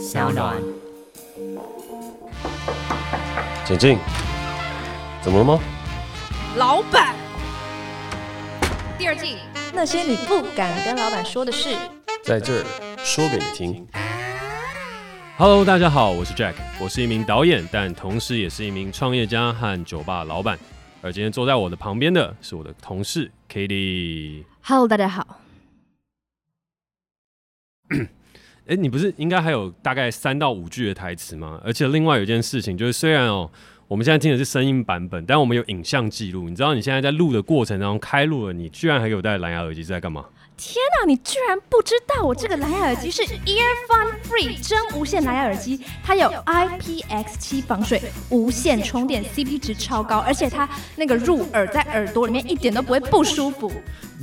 [0.00, 0.56] 小暖。
[3.66, 3.98] 请进，
[5.20, 5.60] 怎么了吗？
[6.56, 7.14] 老板，
[8.98, 9.36] 第二季
[9.74, 11.76] 那些你不敢跟老板说的事，
[12.24, 12.64] 在这儿
[12.96, 13.86] 说给你听。
[15.36, 20.58] Hello，大家好，我是 Jack，我是一名导演，但同时也是一名创业家和酒吧老板。
[21.02, 24.44] 而今天坐在我的旁边的是我的同事 Kitty。
[24.62, 25.40] Hello，大家好。
[28.70, 31.60] 哎，你不是应该还有大概三到五句的台词吗？
[31.64, 33.50] 而且另外有一件事情就是，虽然哦，
[33.88, 36.48] 我们现在听的是声音版本，但我们有影像记录。
[36.48, 40.24] 你知道你现在在录的过程当中开录了，你居然还有戴蓝牙耳机在干嘛？
[40.62, 53.72] 天哪，你居然不知道我这个蓝牙耳机是 Earphone Free 真无线蓝牙耳机，它有 IPX7 防水，无线充电，CP 值超高，而且它那个入耳在耳朵里面一点都不会不舒服。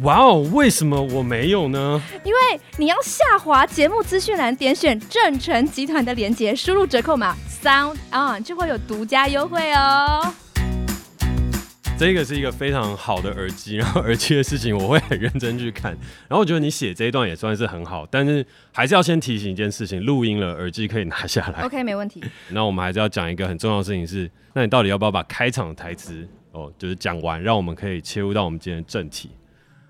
[0.03, 1.99] 哇哦，为什么我没有呢？
[2.23, 2.39] 因为
[2.77, 10.35] 你要下滑节目资讯栏，点选正成集团的链接，输入折扣码 Sound On 就会有独家优惠哦。
[12.00, 15.92] 这个是一个非常好的耳机，然后耳机的事情我会很认真去看。
[16.28, 21.64] 然后我觉得你写这一段也算是很好，但是还是要先提醒一件事情：录音了，耳机可以拿下来。
[21.64, 22.23] OK，没问题。
[22.50, 29.31] 那我们还是要讲一个很重要的事情是，那你到底要不要把开场的台词哦，就是讲完，让我们可以切入到我们今天的正题。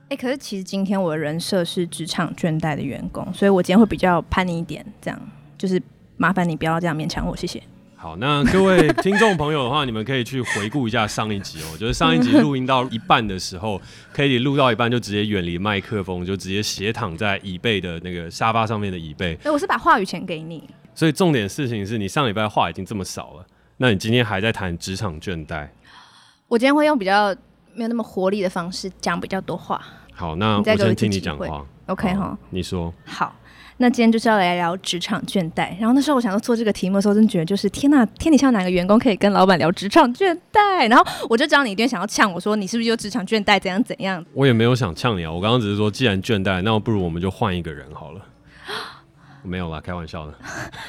[0.07, 5.21] 哎，可是其实今天我的人设是职场倦怠的员工，所以我今天会比较叛逆一点，这样
[5.57, 5.81] 就是
[6.15, 7.61] 麻烦你不要这样勉强我，谢谢。
[8.07, 11.65] 好，那各位听众朋友的话，你们可以去回顾一下上一集哦。
[11.77, 13.81] 就是上一集录音到一半的时候，
[14.13, 19.37] 可以录到一半就直接远离麦克风，就直接斜躺在椅背的那个沙发上面的椅背。
[19.43, 20.63] 哎，我是把话语权给你。
[20.95, 25.67] 所以重点事情是你上礼拜话已经这么少了，那你今天还在谈职场倦怠？
[26.47, 27.35] 我今天会用比较
[27.73, 29.83] 没有那么活力的方式讲比较多话。
[30.13, 31.65] 好，那我先听你讲话。
[31.87, 32.93] OK 哈，你说。
[33.03, 33.35] 好。
[33.79, 40.89] 那今天就是要来聊职场倦怠，然后那时候我想要做这个题目的时候，真的觉得就是天呐，天底下哪个员工可以跟老板聊职场倦怠？
[40.89, 43.59] 然后我就知道你一定想要呛我说，你是不是有职场倦怠？
[43.59, 44.25] 怎样怎样？
[44.33, 48.21] 我也没有想呛你啊，我刚刚只是说，既然倦怠，那我不如我们就换一个人好了。
[49.43, 50.33] 没有啦，开玩笑的。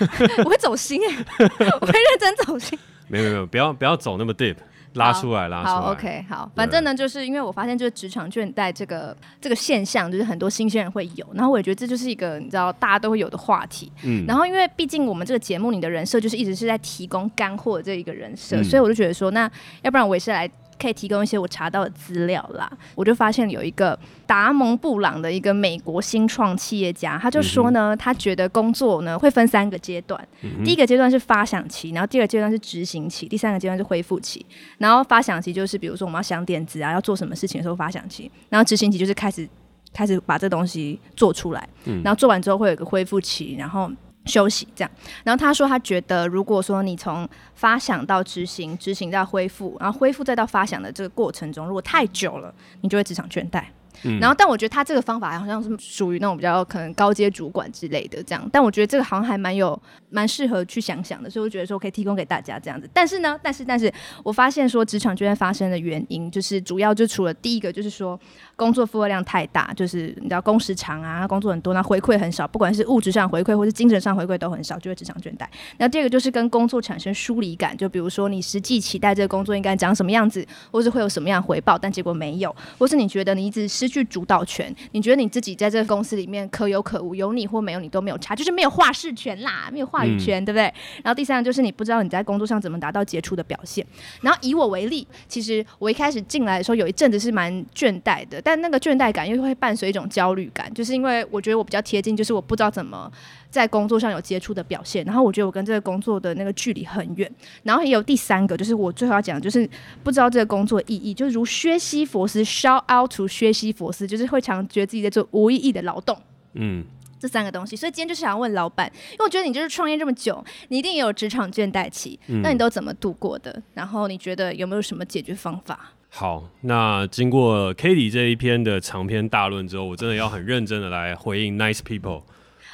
[0.44, 1.24] 我会走心哎，
[1.80, 2.78] 我会认真走心。
[3.06, 4.56] 没有没有，不要不要走那么 deep。
[4.98, 5.72] 拉出来，拉出来。
[5.72, 13.90] 好，OK，好，反正呢，就是因为我发现，就是职场倦怠这个这个现象，就是很多新鲜人会有，然后我也觉得这就是一个你知道大家都会有的话题。
[14.04, 19.50] 嗯，然后因为毕竟我们这个节目，你的人设就是一直是在提供干货的这一个人设，嗯，所以我就觉得说，那
[19.82, 20.50] 要不然我也是来。
[20.80, 30.26] 可以提供一些我查到的资料啦，我就发现有一个达蒙布朗的一个美国新创企业家，他就说呢，他觉得工作呢会分三个阶段，
[30.64, 34.44] 第一个阶段是发想期，然后第二个阶段是执行期，第三个阶段是恢复期。
[34.78, 39.48] 然后发想期就是比如说我们要想点子啊，要做什么事情的时候发想期，然后执行期就是开始
[39.92, 41.68] 开始把这东西做出来，
[42.04, 43.90] 然后做完之后会有一个恢复期，然后。
[44.28, 44.90] 休息这样，
[45.24, 53.64] 然后他说他觉得，如果说你从发想到执行，执行到恢复，然后恢复再到发想的这个过程中，如果太久了，你就会职场倦怠。
[54.02, 62.88] 嗯、然后，但我觉得他这个方法好像是属于那种比较可能高阶主管之类的这样，但我觉得这个好像还蛮有蛮适合去想想的，所以我觉得说可以提供给大家这样子。
[62.92, 63.92] 但是呢，但是但是
[64.22, 68.18] 我发现说职场倦怠发生的原因，就是主要就除了第一个就是说
[68.56, 75.46] 工作负荷量太大，就是你知道工时长啊，工作很多，那回馈很少，不管是物质上回馈或是精神上回馈都很少，就会职场倦怠。
[75.78, 90.62] 那第二个就是跟工作产生疏离感，就比如说你实际期待这个工作应该长什么样子，或是会有什么样回报，但结果没有，或是你觉得你一直失去主导权，你觉得你自己在这个公司里面可有可无，有你或没有你都没有差，就是没有话事权啦，没有话语权，嗯、对不对？
[91.02, 93.86] 然后第三个就是你不知道你在工作上怎么达到杰出的表现。
[94.20, 103.10] 然后以我为例，其实我一开始进来的时候有一阵子是蛮倦怠的，但那个倦怠感又会伴随一种焦虑感，就是因为我觉得我比较贴近，就是我不知道怎么
[103.50, 105.04] 在工作上有接触的表现。
[105.04, 107.30] 然后我觉得我跟这个工作的那个距离很远。
[107.62, 109.68] 然后也有第三个，就是我最后要讲的就是
[110.02, 116.16] 不知道这个工作的意义，就是如薛西佛斯 shout out to 薛西佛斯，就是会常觉得自己在做无意义的劳动。
[116.54, 116.84] 嗯，
[117.18, 123.62] 这三个东西，所以今天就是想要问老板，因为我觉得你就是创业这么久，你一定也有职场倦怠期，嗯、那你都怎么度过的？
[123.74, 125.92] 然后你觉得有没有什么解决方法？
[126.10, 132.22] 好，那经过 Katie 这一篇的长篇大论之后，我真的要很认真的来回应 Nice People。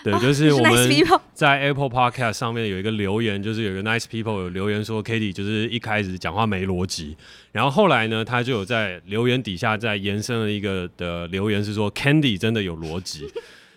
[0.05, 0.91] 对，就是我们
[1.33, 7.17] 在 Apple Podcast 上面有一个留言，就是有一个 Nice People 有留言说 Katie 就是一开始讲话没逻辑，
[7.53, 13.27] 然后后来呢，他就有在留言底下再延伸了一个的留言是说 Candy 真的有逻辑，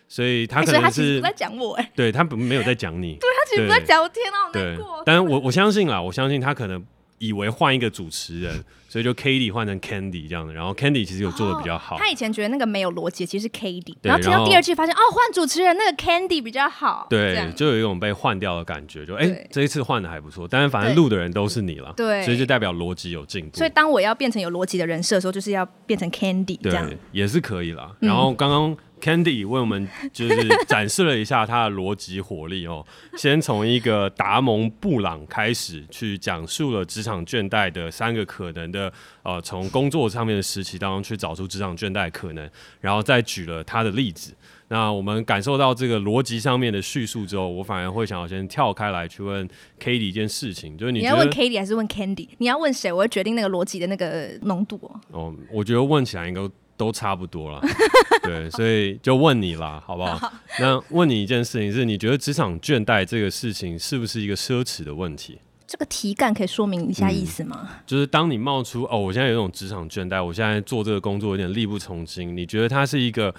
[0.09, 5.03] 所以他可能是在讲我哎，对他没有在讲你，对他其实不在讲我，天哪，好难过。
[5.05, 6.83] 但是我我相信啦，我相信他可能
[7.19, 11.95] 以为换一个主持人， 所以就 Cady 换成 Candy 这样的，然后 Candy 其实有做的比较好。
[11.95, 23.57] 哦、他以前觉得那个没有逻辑，其实是 Cady，然后听到第二季发现哦，换主持人那个 Candy 比较好，对，就有一种被换掉的感觉，就哎、欸，这一次换的还不错，但是反正录的人都是你了，对，所以就代表逻辑有进步。
[23.57, 27.91] 所以当我要变成有逻辑的人设的时候，就是要变成 Candy 这样，对，也是可以啦。
[27.99, 28.77] 然后刚刚。
[28.99, 32.85] 嗯 Candy 为我们就是展示了一下他的逻辑火力哦，
[33.17, 38.91] 先从一个达蒙布朗开始去讲述了职场倦怠的三个可能的
[39.23, 42.49] 呃，从工作上面的时期当中去找出职场倦怠可能，
[42.81, 44.33] 然后再举了他的例子。
[44.69, 49.47] 那我们感受到这个逻辑上面的叙述之后，我反而会想要先跳开来去问
[49.79, 52.27] Cady 一件事情，就是你，你要问 Cady 还是问 Candy？
[52.39, 52.91] 你要问谁？
[52.91, 54.99] 我会决定那个逻辑的那个浓度哦。
[55.11, 56.41] 哦，我觉得问起来应该。
[56.77, 57.59] 都差不多了，
[58.21, 60.15] 对，所以就问你啦，好不好？
[60.15, 65.39] 好，那问你一件事情是，你觉得职场倦怠这个事情是不是一个奢侈的问题？
[65.65, 67.67] 这个题干可以说明一下意思吗？
[67.69, 73.33] 嗯，就是当你冒出哦，我现在有一种职场倦怠，我现在做这个工作有点力不从心，你觉得它是一个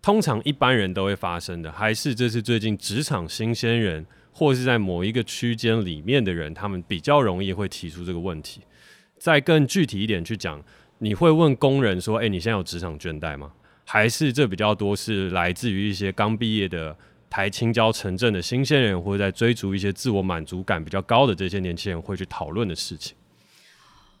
[0.00, 8.62] 通常一般人都会发生的，还是这是最近职场新鲜人，或是在某一个区间里面的人，他们比较容易会提出这个问题？
[9.18, 10.62] 再更具体一点去讲。
[10.98, 13.52] 你会问工人说：“哎、欸，你现在有职场倦怠吗？”
[13.84, 16.96] 还是这比较多是来自于一些刚毕业的
[17.30, 23.14] 台青交城镇的新鲜人，或者在追逐一些自我满足感比较高的这些年轻人会去讨论的事情？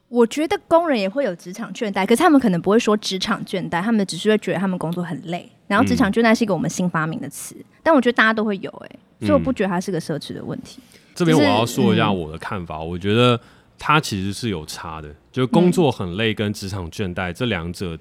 [0.08, 5.50] 我觉得工人也会有职场倦怠，可是他们可能不会说职场倦怠，他们只是会觉得他们工作很累。
[5.66, 8.86] 然后职场倦怠是一个我们新发明的词，嗯、但我觉得大家都会有哎、
[9.20, 10.80] 欸，所以我不觉得它是个奢侈的问题。
[10.92, 13.40] 嗯、这边我要说一下我的看法，嗯、我觉得。
[13.78, 17.98] 它其实是有差的，就是工作很累跟职场倦怠、嗯、这两者，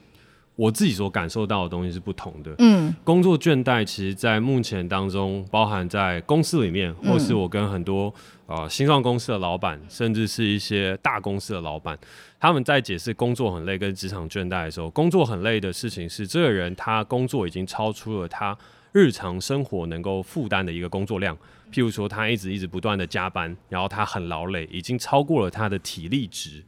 [0.56, 2.56] 我自己所感受到的东西是不同的。
[2.60, 8.14] 嗯，工作倦怠其实，在目前当中，包含在公司里面，或是我跟很多
[8.48, 11.98] 呃新创公司的老板，甚至是一些大公司的老板，
[12.40, 18.58] 他们在解释工作很累跟职场倦怠的时候，工作很累的事情是，这个人他工作已经超出了他
[18.96, 21.38] 日常生活能够负担的一个工作量。
[21.70, 26.64] 譬如说，他一直一直不断的加班，然后他很劳累，已经超过了他的体力值。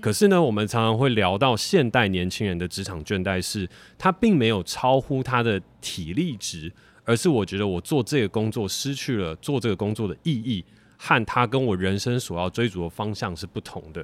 [0.00, 3.68] 可是呢，我们常常会聊到现代年轻人的职场倦怠，是
[3.98, 6.72] 他并没有超乎他的体力值，
[7.04, 10.64] 而是我觉得我做这个工作失去了做这个工作的意义，
[10.96, 14.02] 和他跟我人生所要追逐的方向是不同的。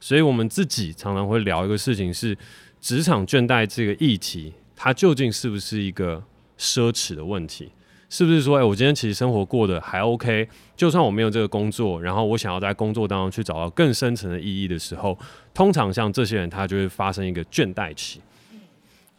[0.00, 2.34] 所以我们自己常常会聊一个事情是，
[2.80, 6.24] 职场倦怠这个议题，它究竟是不是一个
[6.58, 7.70] 奢侈的问题？
[8.10, 15.18] 是不是说，哎、我今天其实生活过得还 OK，就算我没有这个工作，然后我想要在工作当中去找到更深层的意义的时候，
[15.52, 18.22] 通常像这些人，他就会发生一个倦怠期，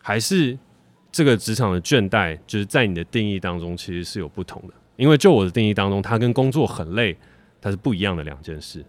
[0.01, 0.57] 还是
[1.11, 7.15] 这个职场的倦怠，就是在你的定义当中其实是有不同的，因为就我的定义当中，它跟工作很累，
[7.61, 8.83] 它是不一样的两件事。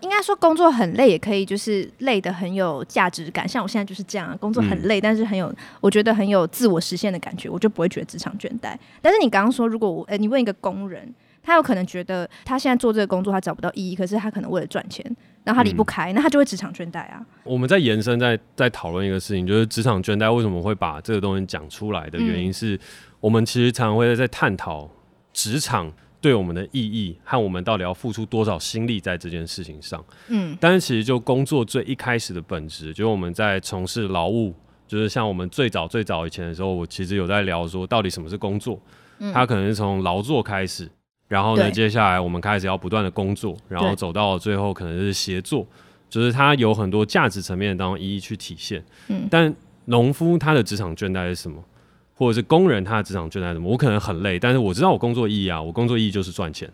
[0.00, 3.48] 应该说工作很累，也可以就是累得很有价值感。
[3.48, 8.76] 像我现在就是这样，工作很累，但是很有，我觉得很有自我实现的感觉，我就不会觉得职场倦怠。
[9.02, 11.12] 但是你刚刚说，如果我，呃，你问一个工人，
[11.42, 15.04] 他有可能觉得他现在做这个工作他找不到意义，可是他可能为了赚钱，
[15.44, 17.24] 然后他离不开，那他就会职场倦怠啊。
[17.42, 22.78] 我们在延伸，在在讨论一个事情，就是职场倦怠为什么会把这个东西讲出来的原因是，
[23.20, 24.88] 我们其实常常会在探讨
[25.32, 25.92] 职场。
[26.28, 34.54] 对我们的意义和我们到底要付出多少心力在这件事情上，嗯，但是其实就工作最一开始的本质，就是我们在从事劳务，
[34.86, 38.78] 就是像我们最早最早以前的时候，我其实有在聊说，到底什么是工作？
[39.20, 40.86] 嗯，它可能是从劳作开始，
[41.28, 45.66] 然后呢，接下来我们开始要不断的工作，然后走到最后可能是协作，
[46.10, 48.84] 就是它有很多价值层面当中一一去体现。
[49.08, 49.56] 嗯，但
[49.86, 51.64] 农夫他的职场倦怠是什么？
[52.18, 53.70] 或者是工人，他的职场倦怠什么？
[53.70, 56.68] 我可能很累，但是我知道我工作意义啊，我工作意义就是赚钱。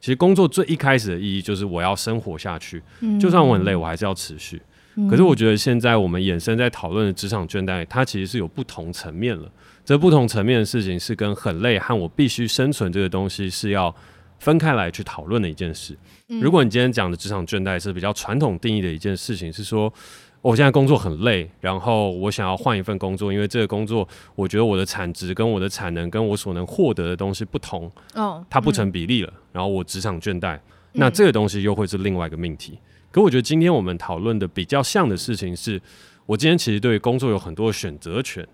[0.00, 4.60] 其实工作最一开始的意义就是我要生活下去，嗯、就算我很累，我还是要持续。
[4.96, 9.48] 嗯、可是我觉得现在我们衍生在讨论的职场倦怠，它其实是有不同层面了。
[9.84, 13.94] 这不同层面的事情是跟很累和我必须生存这个东西是要
[14.40, 15.96] 分开来去讨论的一件事。
[16.28, 19.92] 嗯、如果你今天讲的职场倦怠是比较传统定义的一件事情，是说。
[20.42, 29.32] 我现在工作很累，然后我想要换一份工作，因为这个工作我觉得我的产值跟我的产能跟我所能获得的东西不同，哦，它不成比例了。
[29.32, 30.58] 嗯、然后我职场倦怠，
[30.94, 32.72] 那这个东西又会是另外一个命题。
[32.72, 32.78] 嗯、
[33.12, 35.80] 可我觉得今天我们讨论的比较像的事情是，
[36.26, 38.44] 我今天其实对于工作有很多的选择权，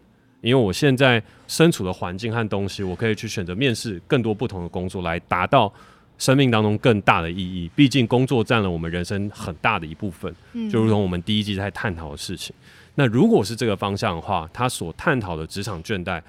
[0.42, 5.72] 因为我现在身处的环境和东西，我可以去选择面试更多不同的工作来达到。
[6.18, 12.54] 生命当中更大的意义，毕竟工作占了我们人生很大的一部分，嗯、就如同我们第一季在探讨的事情。
[12.96, 16.20] 那如果是这个方向的话，他所探讨的职场倦怠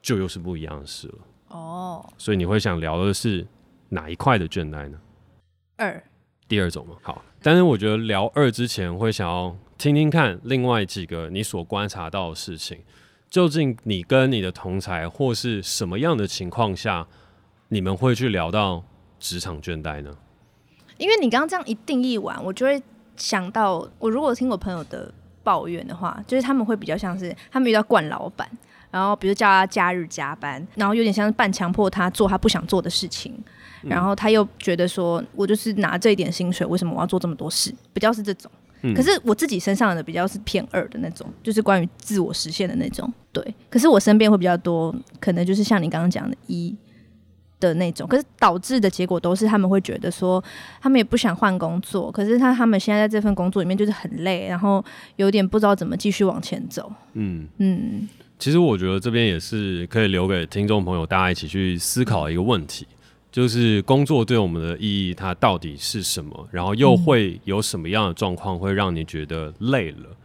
[0.00, 1.14] 就又是不一样的事了。
[1.48, 3.44] 哦，所以你会想聊的是
[3.88, 4.98] 哪一块的倦怠呢？
[5.76, 6.02] 二，
[6.46, 6.94] 第二种嘛。
[7.02, 12.78] 好，但是我觉得聊二之前会想要听听看另外几个你所观察到的事情，
[13.28, 17.08] 究竟你跟你的同才或是什么样的情况下，
[17.68, 18.84] 你们会去聊到
[19.22, 20.10] 职场倦怠呢？
[20.98, 22.82] 因为你刚刚这样一定义完，我就会
[23.16, 25.12] 想到，我如果听我朋友的
[25.44, 28.48] 抱怨的话，就是他们会比较像是他们遇到惯老板，
[28.90, 33.32] 然后比如叫他假日加班，然后有点像是半强迫他做他不想做的事情，
[33.82, 37.72] 嗯、然后他又觉得说，我就是拿这一点薪水，为什么我要做这么多事？
[37.92, 38.50] 比较是这种。
[38.82, 43.10] 嗯、可是我自己身上的比较是偏二的那种，就是关于自我实现的那种。
[43.32, 46.76] 对，可是我身边会比较多，可能就是像你刚刚讲的一。
[47.68, 50.42] 的那种，可是导致的结果都是他们会觉得说，
[50.80, 54.84] 他们也不想换工作，可是他他们现在在这份工作里面就是很累，然后
[55.16, 56.92] 有点不知道怎么继续往前走。
[57.14, 62.86] 嗯嗯，其实我觉得这边也是可以留给听众朋友大家一起去思考一个问题，
[63.30, 66.48] 就是工作对我们的意义它到底是什么？
[66.50, 70.08] 然后又会有什么样的状况会让你觉得累了？
[70.10, 70.16] 嗯、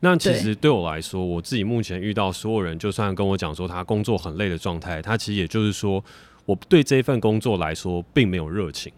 [0.00, 6.04] 那其实对我来说，我自己目前遇到所有人，就算跟我讲说他工作很累的状态，他其实也就是说。
[6.44, 8.92] 我对这份工作来说并没有热情。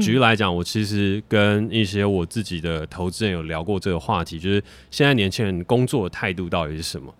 [0.00, 7.12] 举例来讲，我其实跟一些我自己的投资人有聊过这个话题，就是现在年轻人工作的态度到底是什么？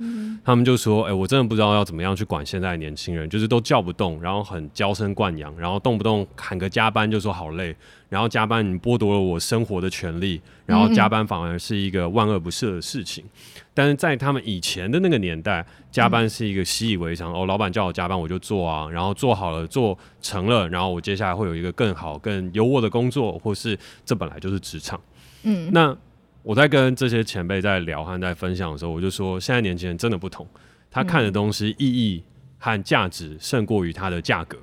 [0.45, 7.75] 他们就说：“哎，我真的不知道要怎么样去管现在的年轻人，就是都叫不动，然后很娇生惯养，然后动不动喊个加班就说好累。”
[8.09, 13.25] 然后加班，你剥夺了我生活的权利，然后加班反而是一个万恶不赦的事情。
[13.73, 17.33] 但是在他们以前的那个年代，加班是一个习以为常。
[17.33, 25.00] 哦，老板叫我加班，我就做啊，然后做好了，做成了，然后我接下来会有一个更好、更优渥的工作，或是这本来就是职场。
[25.45, 25.97] 嗯，那
[26.43, 30.47] 我在跟这些前辈在聊和在分享的时候，我就说，现在年轻人真的不同，
[30.91, 32.25] 他看的东西意义
[32.59, 34.59] 和价值胜过于它的价格。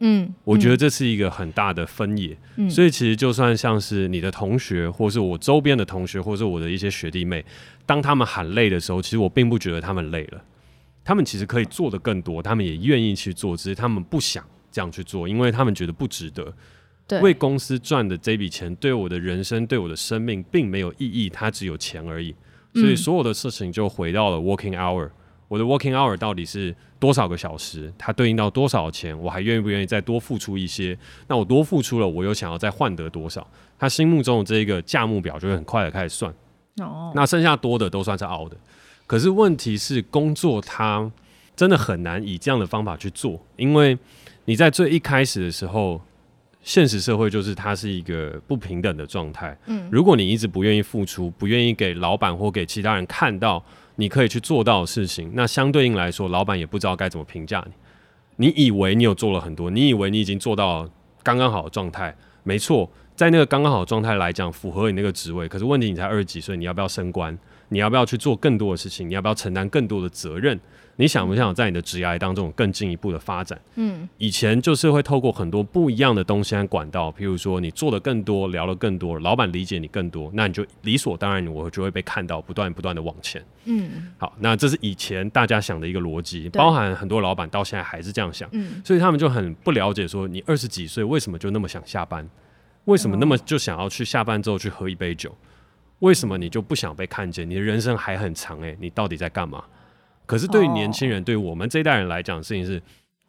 [0.00, 7.44] 嗯，我觉得这是一个很大的分野，嗯，所以其实就算像是你的同学，或是我周边的同学，或是我的一些学弟妹，
[7.84, 10.40] 当他们喊累的时候，其实我并不觉得他们累了，
[11.04, 16.54] 他们其实可以做的更多，他们也愿意去做，只是他们不想这样去做，因为他们觉得不值得。
[17.08, 22.34] 对，为公司赚的这笔钱，对我的人生，对我的生命，并没有意义，它只有钱而已。
[22.74, 25.08] 所以所有的事情就回到了 working hour。
[25.48, 27.90] 我的 working hour 到底是多少个小时？
[27.96, 29.18] 它对应到多少钱？
[29.18, 30.96] 我还愿不愿意再多付出一些？
[31.26, 33.46] 那我多付出了，我又想要再换得多少？
[33.78, 36.32] 他心目中的这个价目表就会很快的开始算。
[36.82, 38.56] 哦，那剩下多的都算是凹的。
[39.06, 41.10] 可是问题是，工作它
[41.56, 43.96] 真的很难以这样的方法去做，因为
[44.44, 45.98] 你在最一开始的时候，
[46.62, 49.56] 现实社会就是它是一个不平等的状态。
[49.66, 53.64] 嗯，如果你一直不愿意付出，不愿意给老板或给其他人看到。
[54.00, 58.46] 你可以去做到的事情，那相对应来说，老板也不知道该怎么评价你。
[58.46, 60.88] 你以为你有做了很多，你以为你已经做到
[61.24, 62.14] 刚刚好的状态，
[62.44, 65.48] 没错，在那个刚刚好的状态来讲，符合你那个职位。
[65.48, 67.36] 可是问题，你才二十几岁，你要不要升官？
[67.70, 69.10] 你要不要去做更多的事情？
[69.10, 70.58] 你要不要承担更多的责任？
[71.00, 73.56] 你想不想在你的职业当中更进一步的发展？
[73.76, 83.40] 嗯，以前就是会透过很多不一样的东西和管道，譬如说你做的更多，聊得更多，老板理解你更多，那你就理所当然，我就会被看到，不断不断的往前。
[83.66, 88.48] 嗯，好，那这是以前大家想的一个逻辑，包含很多老板到现在还是这样想。
[88.50, 92.28] 嗯，所以他们就很不了解，说你二十几岁为什么就那么想下班？
[92.86, 95.32] 为什么那么就想要去下班之后去喝一杯酒？
[96.00, 97.48] 为什么你就不想被看见？
[97.48, 99.62] 你的人生还很长，诶，你到底在干嘛？
[100.28, 102.82] 可是对于年轻人，对于我们这一代人来讲，事情是，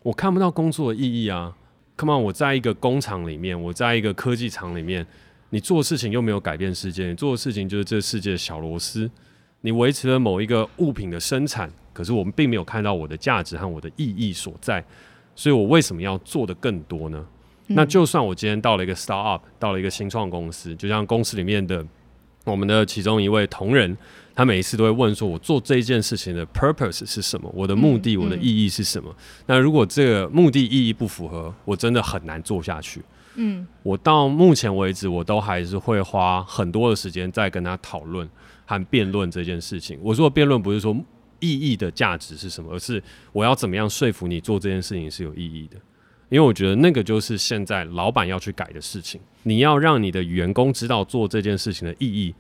[0.04, 1.56] 我看不到工作的意义啊。
[1.96, 5.08] Come on，我在一个工厂里面，我在一个科技厂里面，
[5.52, 9.10] 你做事情又没有改变世界，你做的事情就是这个世界的小螺丝。
[9.62, 14.84] 你维持了某一个物品的生产，可是我们并没有看到我的价值和我的意义所在。
[15.36, 17.26] 所以我为什么要做的更多呢？
[17.68, 21.86] 那就算我今天到了一个 startup，到了一个新创公司，就像公司里面的
[22.44, 23.98] 我们的其中一位同仁。
[24.36, 27.52] 他每一次都会问说：“我做这件事情的 purpose 是什么？
[27.54, 29.14] 我的目的，我的意义是什么？”
[29.48, 33.02] 那如果这个目的意义不符合，我真的很难做下去。
[33.36, 38.28] 嗯，我到目前为止，我都还是会花很多的时间在跟他讨论
[38.66, 40.00] 和辩论这件事情。
[40.02, 40.96] 我说的辩论不是说
[41.40, 45.78] 意义的价值是什么，而是我要怎么样说服你做这件事情是有意义的。
[46.30, 49.20] 因为我觉得那个就是现在老板要去改的事情。
[49.44, 52.34] 你要让你的员工知道做这件事情的意义。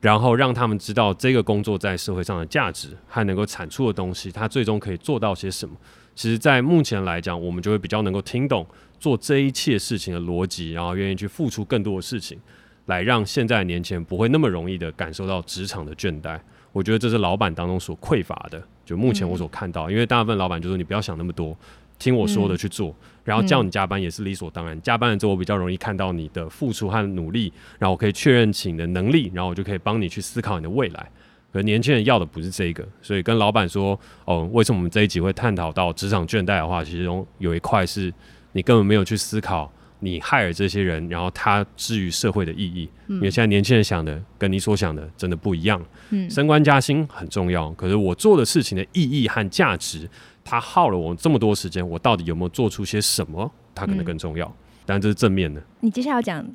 [0.00, 5.74] 然后让他们知道这个工作在社会上的价值和能够产出的东西，它最终可以做到些什么。
[6.14, 8.66] 其实，在目前来讲，我们就会比较能够听懂
[8.98, 12.38] 做这一切事情的逻辑，然后愿意去付出更多的事情，
[12.86, 16.38] 来让现在的年轻人不会那么容易的感受到职场的倦怠。
[16.72, 18.62] 我觉得这是老板当中所匮乏的。
[18.84, 21.56] 就目前我所看到，因为大部分老板就说你不要想那么多，
[21.98, 24.76] 听我说的去做，嗯、然后叫你加班也是理所当然。
[24.76, 31.10] 嗯、加班了之后，我比较容易看到你的付出和努力，然后我可以确认起你的能力，然后我就可以帮你去思考你的未来。
[31.50, 38.12] 可年轻人要的不是这个，所以跟老板说哦，为什么我们这一集会探讨到职场倦怠的话，其中有一块是
[38.52, 42.88] 你根本没有去思考你 hire 这些人，然后他至于社会的意义。
[43.06, 45.82] 嗯、因为现在年轻人想的跟你所想的真的不一样。
[46.10, 50.08] 嗯，升官加薪很重要，可是我做的事情的意义和价值，
[50.48, 53.50] 它耗了我这么多时间，我到底有没有做出些什么？
[53.74, 54.46] 他可能更重要。
[54.46, 54.54] 嗯、
[54.86, 55.62] 但这是正面的。
[55.80, 56.46] 你接下来要讲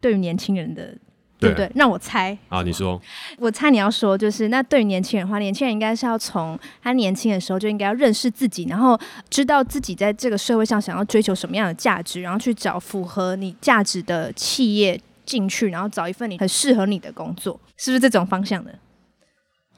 [0.00, 0.96] 对于年轻人的。
[1.38, 1.70] 对不对？
[1.74, 2.62] 让我猜啊！
[2.62, 2.98] 你说，
[3.36, 8.98] 我猜你要说，就是那对于年轻人的话，年轻人应该是要从他年轻的时候就应该要认识自己，然后
[9.28, 18.74] 知道自己在这个社会上想要追求什么样的价值，然后去找符合你价值的企业进去，然后找一份你很适合你的工作，是不是这种方向的？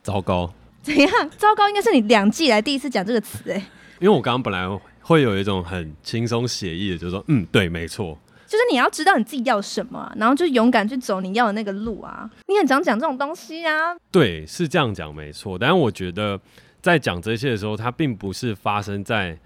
[0.04, 0.54] 糟糕，
[0.88, 1.30] 怎样？
[1.36, 3.64] 糟糕，应该是你两季来第一次讲这个词哎、欸，
[4.00, 4.66] 因为我刚刚本来
[5.00, 8.18] 会有一种很轻松写意的，就是说，嗯，对，没错。
[8.46, 12.28] 就是你要知道你自己要什么、啊，然后就勇敢去走你要的那个路啊！
[12.46, 13.94] 你很常讲这种东西啊。
[14.10, 15.58] 对，是这样讲没错。
[15.58, 16.40] 但是我觉得
[16.80, 19.38] 在讲这些的时候，它并不是发生在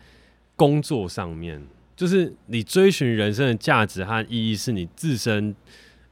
[0.54, 1.60] 工作上面，
[1.96, 5.52] 就是你追寻人生的价值和意义，是你自身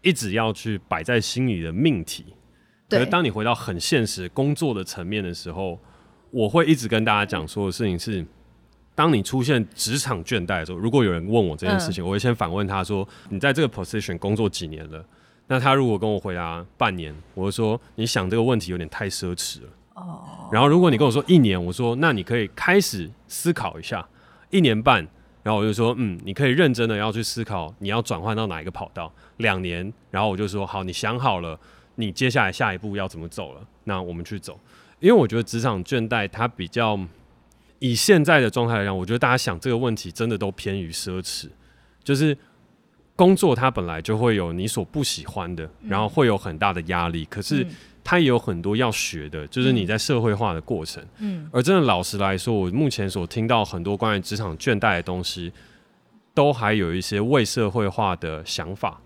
[0.03, 2.25] 一直要去摆在心里的命题。
[2.91, 2.99] 对。
[2.99, 5.79] 可是当你回到很现实工作的层面的时候，
[6.31, 8.27] 我会一直跟大家讲说的事情是。
[8.93, 15.03] 当你出现职场倦怠的时候，如果有人问我这件事情，嗯、我会先反问他说：“你在这个 position 工作几年了？”
[15.49, 20.51] 那他如果跟我回答半年，我就说：“你想这个问题有点太奢侈了。”哦。
[20.53, 24.07] 然后如果你跟我说一年，我说：“那你可以开始思考一下。”
[24.51, 24.97] 一年半，
[25.43, 31.59] 然后我就说：“嗯，你可以认真的要去思考你要转换到哪一个跑道。”两年，然后我就说：“好，你想好了，
[32.01, 33.61] 你接下来下一步要怎么走了？
[33.85, 34.59] 那我们去走。”
[35.01, 36.99] 因为我觉得职场倦怠它比较。
[37.83, 41.49] 以现在的状态来讲，我觉得大家想这个问题真的都偏于奢侈。
[42.05, 42.37] 就是
[43.17, 47.25] 工作它本来就会有你所不喜欢的，然后会有很大的压力。
[47.25, 47.67] 可是
[48.05, 51.03] 它也有很多要学的，就是你在社会化的过程。
[51.21, 51.49] 嗯。
[51.51, 55.51] 而真的老实来说，我目前所听到很多关于职场倦怠的东西，
[56.35, 59.01] 都还有一些未社会化的想法。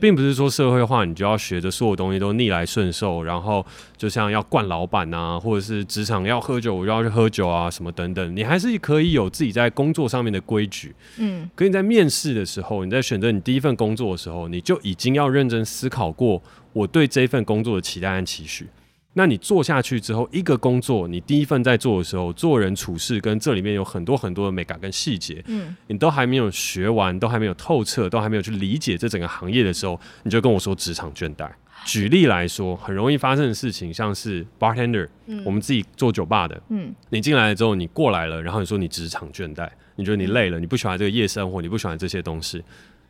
[0.00, 3.64] 并不是说社会化，你就要学着所有东西都逆来顺受，然后
[3.96, 10.94] 就像要惯老板啊，或者是职场要喝酒，我就要去喝酒啊，什么等等，你还是可以有自己在工作上面的规矩。
[11.18, 18.66] 嗯，可你在面试的时候，你在选择你第一份工作的时候，你就已经要认真思考过我对这份工作的期待和期许。
[19.14, 31.50] 那你做下去之后，一个工作你第一份在做的时候，做人处事跟这里面有很多很多的美感跟细节，嗯，你都还没有学完，都还没有透彻，都还没有去理解这整个行业的时候，你就跟我说职场倦怠。
[31.84, 42.62] 举例来说，很容易发生的事情，像是 bartender，嗯，我们自己做酒吧的，嗯，你进来了之后，你过来了，然后你说你职场倦怠，你觉得你累了，你不喜欢这个夜生活，你不喜欢这些东西，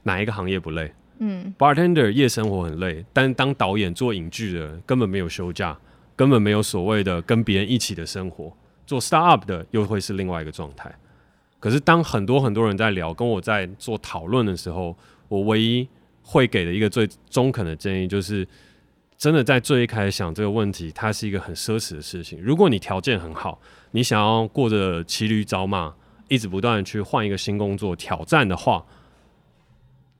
[0.03, 0.91] 哪一个行业不累？
[1.19, 5.79] 嗯，bartender 夜生活很累，但当导演做影剧的根本没有休假。
[6.23, 8.57] 根本没有所谓的跟别人一起的生活，
[8.87, 10.89] 做 startup 的又会是另外一个状态。
[11.59, 15.89] 可是当很多很多人在聊，跟我在做讨论的时候，我唯一
[16.23, 18.47] 会给的一个最中肯的建议就是，
[19.19, 22.41] 真的在最一开始想这个问题，它是一个很奢侈的事情。
[22.41, 25.93] 如果你条件很好，你想要过着骑驴找马，
[26.29, 28.87] 一直不断去换一个新工作挑战的话，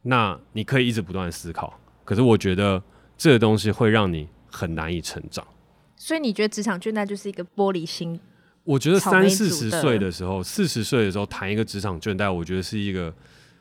[0.03, 1.79] 那你可以一直不断思考。
[2.05, 2.83] 可是我觉得
[3.17, 5.47] 这个东西会让你很难以成长。
[6.03, 8.19] 所以你觉得职场倦怠就是一个玻璃心？
[8.65, 13.15] 我觉得三四十岁的时候，四十岁的时候谈一个职场倦怠，我觉得是一个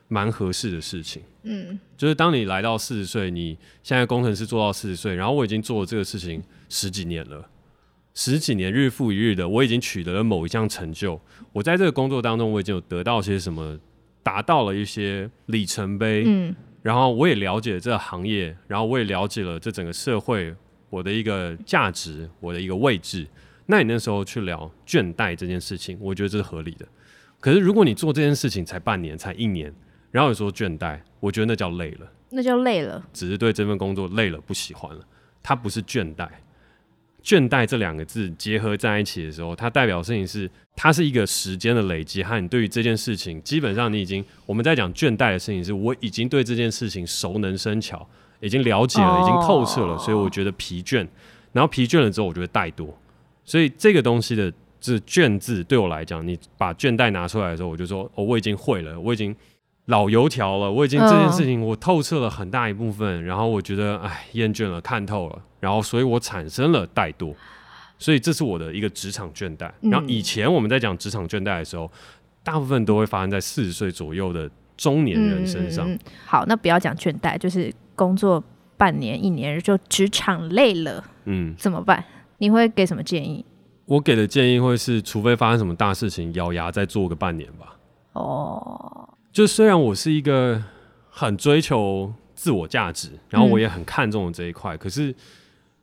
[0.08, 1.22] 蛮合适的事情。
[1.44, 7.48] 嗯，就是当你来到四十岁，你现在工程师做到四十岁，然后我已经做了这个事情十几年了，
[8.12, 11.20] 十几年日复一日的，我已经取得了某一项成就。
[11.52, 13.78] 我在这个工作当中，我已经有得到些什么，
[14.24, 16.24] 达到了一些里程碑。
[16.26, 16.52] 嗯，
[16.82, 20.52] 然后我也了解这个行业，然后我也了解了这整个社会。
[20.92, 23.26] 我的一个价值，我的一个位置，
[23.64, 26.86] 那你那时候去聊倦怠这件事情，我觉得这是合理的。
[27.40, 29.72] 可是如果你做这件事情才半年、才一年，
[30.10, 35.02] 然后你说倦怠，我觉得那叫累了，那叫累了，只是对这份工作累了，不喜欢了，
[35.42, 36.28] 它不是倦怠。
[37.24, 48.06] 倦怠这两个字结合在一起的时候，它代表的事情是，它是一个时间的累积，和你对于这件事情，基本上你已经，我们在讲倦怠的事情，是我已经对这件事情熟能生巧。
[48.42, 51.06] 已经了解了，已经透彻了，所以我觉得疲倦。
[51.52, 52.88] 然后疲倦了之后，我觉得怠惰。
[53.44, 59.34] 所以这个东西的这“倦”字对我来讲，你把倦怠拿出来的时候，我就说：哦，我已经会了，我已经
[59.86, 63.24] 老油条了，我已经这件事情我透彻了很大一部分。
[63.24, 65.38] 然后我觉得哎，厌倦了，看透了。
[65.60, 67.34] 然后，所以我产生了怠惰。
[67.98, 69.70] 所以这是我的一个职场倦怠。
[69.80, 71.88] 然后以前我们在讲职场倦怠的时候，
[72.42, 75.88] 大部分都会发生在四十岁左右的中年人身上。
[75.88, 78.42] 嗯、好，那不要讲倦怠，就是工作
[78.76, 82.04] 半年、一年就职场累了，嗯，怎么办？
[82.38, 83.44] 你会给什么建议？
[83.86, 87.76] 我给的建议会是，除非发生什么大事情，咬牙再做个半年吧。
[88.12, 90.62] 哦，就虽然我是一个
[91.10, 95.14] 很追求自我价值，然后我也很看重这一块，嗯、可是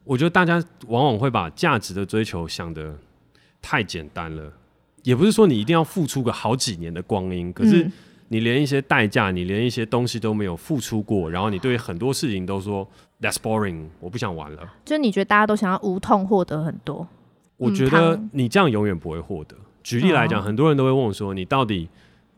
[0.03, 2.97] 我觉得大家往往会把价值的追求想得
[3.61, 4.51] 太简单了。
[5.03, 7.89] 也不是说你一定要付出个好几年的光阴，可是
[8.29, 12.87] 你连一些代价，你连一些东西都没有付出过，然后你对很多事情都说
[13.19, 14.71] That's boring，我不想玩了。
[14.85, 17.07] 就是你觉得大家都想要无痛获得很多？
[17.57, 19.55] 我觉得你这样永远不会获得。
[19.83, 21.89] 举例来讲，很多人都会问我说：“你到底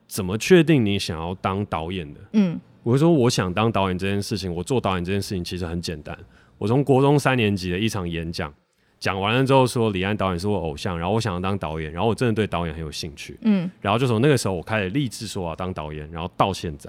[0.08, 6.18] 怎么确定你想要当导演的？”嗯，我会说：“我想当导演这件事情，我做导演这件事情其实很简单。
[6.58, 8.54] 我从国中三年级的一场演讲。”
[9.02, 16.88] 讲完了之后说李安导演是我偶像，然后我想要当导演，然后我真的对导演很有兴趣，嗯，然后就从那个时候我开始立志说我要当导演，然后到现在，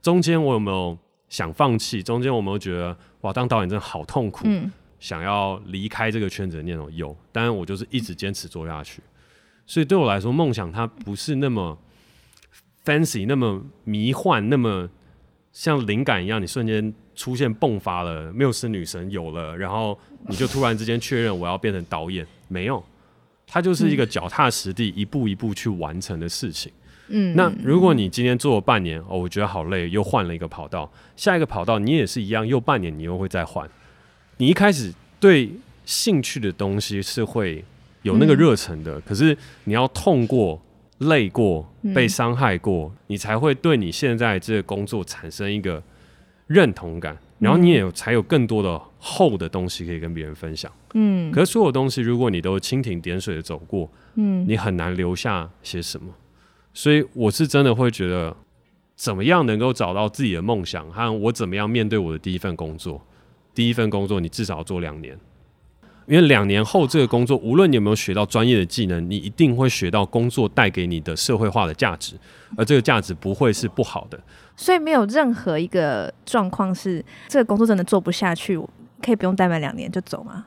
[0.00, 0.96] 中间我有没有
[1.28, 2.02] 想放弃？
[2.02, 9.02] 中间我有没有觉得哇当导演真的好痛苦，嗯，想要离开这个圈子的念头有，但是我就是一直坚持做下去，
[9.66, 11.78] 所以对我来说梦想它不是那么
[12.82, 14.88] fancy，那么迷幻，那么
[15.52, 16.94] 像灵感一样，你瞬间。
[17.16, 19.98] 出现迸发了，缪斯女神有了，然后
[20.28, 22.84] 你就突然之间确认我要变成导演，没有，
[23.46, 26.70] 它就是一个脚踏实地、一步一步去完成的事情。
[27.08, 33.68] 嗯，那如果你今天做了半年，哦，我觉得好累，又换了一个跑道，下一个跑道你也是一样，又半年你又会再换。
[34.36, 35.50] 你一开始对
[35.86, 37.64] 兴趣的东西是会
[38.02, 40.60] 有那个热忱的，嗯，可是你要痛过、
[40.98, 45.82] 累过、被伤害过，嗯，你才会对你现在这个工作产生一个。
[46.46, 50.70] 认同感，然后你也有才有更多的厚的东西可以跟别人分享。
[50.94, 56.12] 嗯，可是所有东西，如果你都蜻蜓点水的走过，嗯，你很难留下些什么。
[56.72, 58.36] 所以我是真的会觉得，
[58.94, 63.04] 怎么样能够找到自己的梦想，和我怎么样面对我的第一份工作。
[63.54, 65.18] 第一份工作你至少要做两年，
[66.06, 72.14] 因为两年后这个工作，无论你有没有学到专业的技能，你一定会学到工作带给你的社会化的价值，
[72.56, 74.18] 而这个价值不会是不好的。
[74.54, 78.56] 所以没有任何一个状况是这个工作真的做不下去，
[79.02, 80.46] 可以不用待满两年就走吗？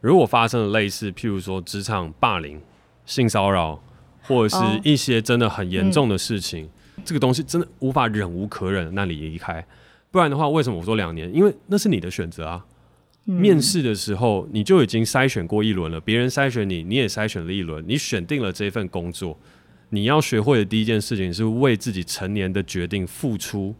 [0.00, 2.60] 如果发生了类似，譬如说职场霸凌、
[3.04, 3.78] 性骚扰，
[4.22, 9.64] 或者是一些真的很严重的事情，哦嗯、这个东西真的无法忍无可忍，那你离开。
[10.10, 11.30] 不然的话，为什么我说两年？
[11.34, 12.64] 因为那是你的选择啊。
[13.26, 19.38] 嗯、面试的时候你就已经筛选过一轮了，别人筛选你，你也筛选了一轮，你选定了这份工作。
[19.90, 23.74] 你要学会的第一件事情是为自己成年的决定付出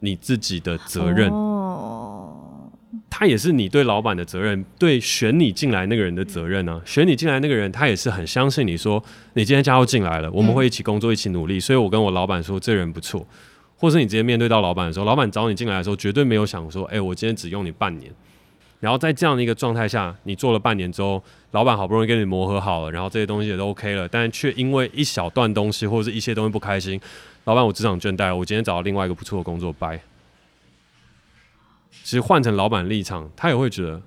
[0.00, 1.30] 你自己的责任。
[1.30, 2.70] 哦，
[3.08, 6.82] 他也是你对老板的责任，对选你进来那个人的责任呢、啊？
[6.84, 9.02] 选你进来那个人，他也是很相信你说，
[9.34, 11.58] 你今天加入进来了，我们会一起工作，一起努力。
[11.58, 13.26] 所以我跟我老板说，这人不错。
[13.76, 18.12] 或是你直接面对到老板的时候，老板找你进来的时候，绝对没有想说，哎，我今天只用你半年。
[18.80, 27.00] 然后在这样的一个状态下，你做了半年之后，老板好不容易跟你磨合好了，然后这些东西也都 OK 了，但却因为一小段东西或者是一些东西不开心，
[27.44, 30.00] 老板我职场倦怠，我今天找到另外一个不错的工作，拜。
[32.04, 34.00] 其实换成老板立场，他也会觉得，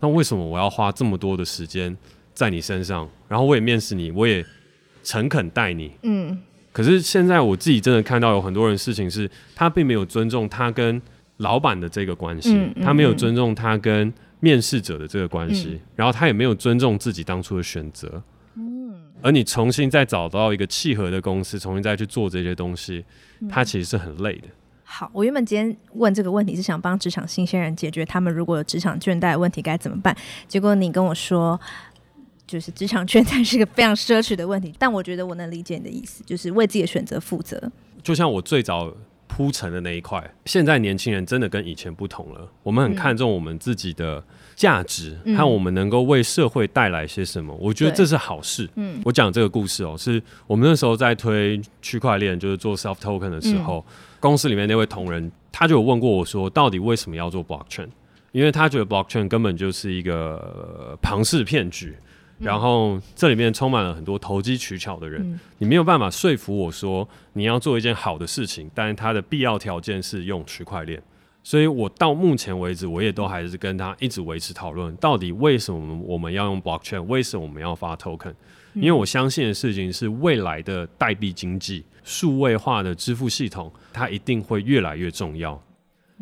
[0.00, 1.94] 那为什么我要花这么多的时间
[2.32, 3.06] 在你身上？
[3.28, 4.42] 然后我也面试你，我也
[5.04, 6.42] 诚恳待你，嗯。
[6.72, 11.02] 可是现在我自己真的看到有很多人事情是，他并没有尊重他跟。
[11.38, 18.22] 老板的这个关系，嗯嗯、他没有尊重他跟面试者的这个关系，嗯、然后他也没有尊重自己当初的选择。
[18.54, 23.04] 嗯，而你重新再找到一个契合的公司，重新再去做这些东西，
[23.48, 24.48] 他其实是很累的。
[24.82, 31.60] 好，我原本今天问这个问题是想帮职场新鲜人解决他们如果有职场倦怠的问题该怎么办，结果你跟我说，
[32.46, 37.70] 就是职场倦怠是个非常奢侈的问题，但我觉得我能理解你的意思，就是为自己的选择负责。
[38.02, 38.92] 就像我最早。
[39.38, 42.50] 铺陈的那一块，现在年轻人真的跟以前不同了。
[42.64, 44.20] 我们很看重我们自己的
[44.56, 47.54] 价值，嗯、和我们能够为社会带来些什么。
[47.54, 48.68] 嗯、我觉得这是好事。
[48.74, 57.86] 嗯，我讲这个故事哦，是我们那时候在推区块链，就是做 self token 的时候，嗯、公司里面那位同仁他就有问过我说，到底为什么要做 blockchain？
[58.32, 61.94] 因为他觉得 blockchain 根本就是一个庞氏骗局。
[62.38, 71.02] 然后这里面充满了很多投机取巧的人，嗯、你没有办法说服我说你要做一件好的事情，但是它的必要条件是用区块链。
[71.42, 78.34] 所以我到目前为止，我也都还是跟他一直维持讨论，到底为什么我们要用 blockchain，为什么我们要发 token？
[78.74, 85.58] 因为我相信的事情是未来的代币经济、数位化的支付系统，它一定会越来越重要。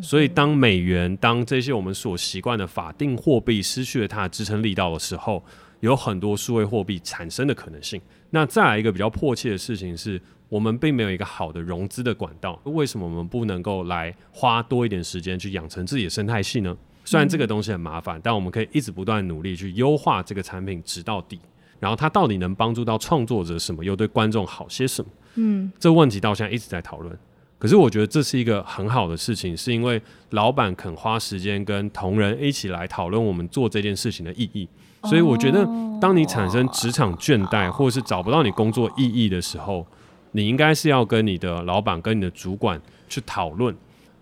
[0.00, 5.42] 所以当美元、当这些我们所习惯的法定货币失去了它的支撑力道的时候，
[5.80, 8.00] 有很多数位货币产生的可能性。
[8.30, 12.60] 那再来一个比较迫切的事情是，我们并没有一个好的融资的管道。
[12.64, 16.76] 为什么我们不能够来花多一点时间去养成自己的生态系呢？
[17.04, 21.38] 虽然这个东西很麻烦，但我们可以一直不断努力去优化这个产品，直到底。
[21.78, 25.10] 然后它到底能帮助到创作者什么，又对观众好些什么？
[25.34, 27.16] 嗯，这个问题到现在一直在讨论。
[27.58, 34.68] 可是我觉得这是一个很好的事情，是因为老板肯花时间跟同仁一起来讨论我们做这件事情的意义。
[35.08, 35.66] 所以我觉得，
[36.00, 39.86] 当你产生职场倦怠，或者是找不到你工作意义的时候，
[40.32, 43.74] 你应该是要跟你的老板、跟你的主管去讨论。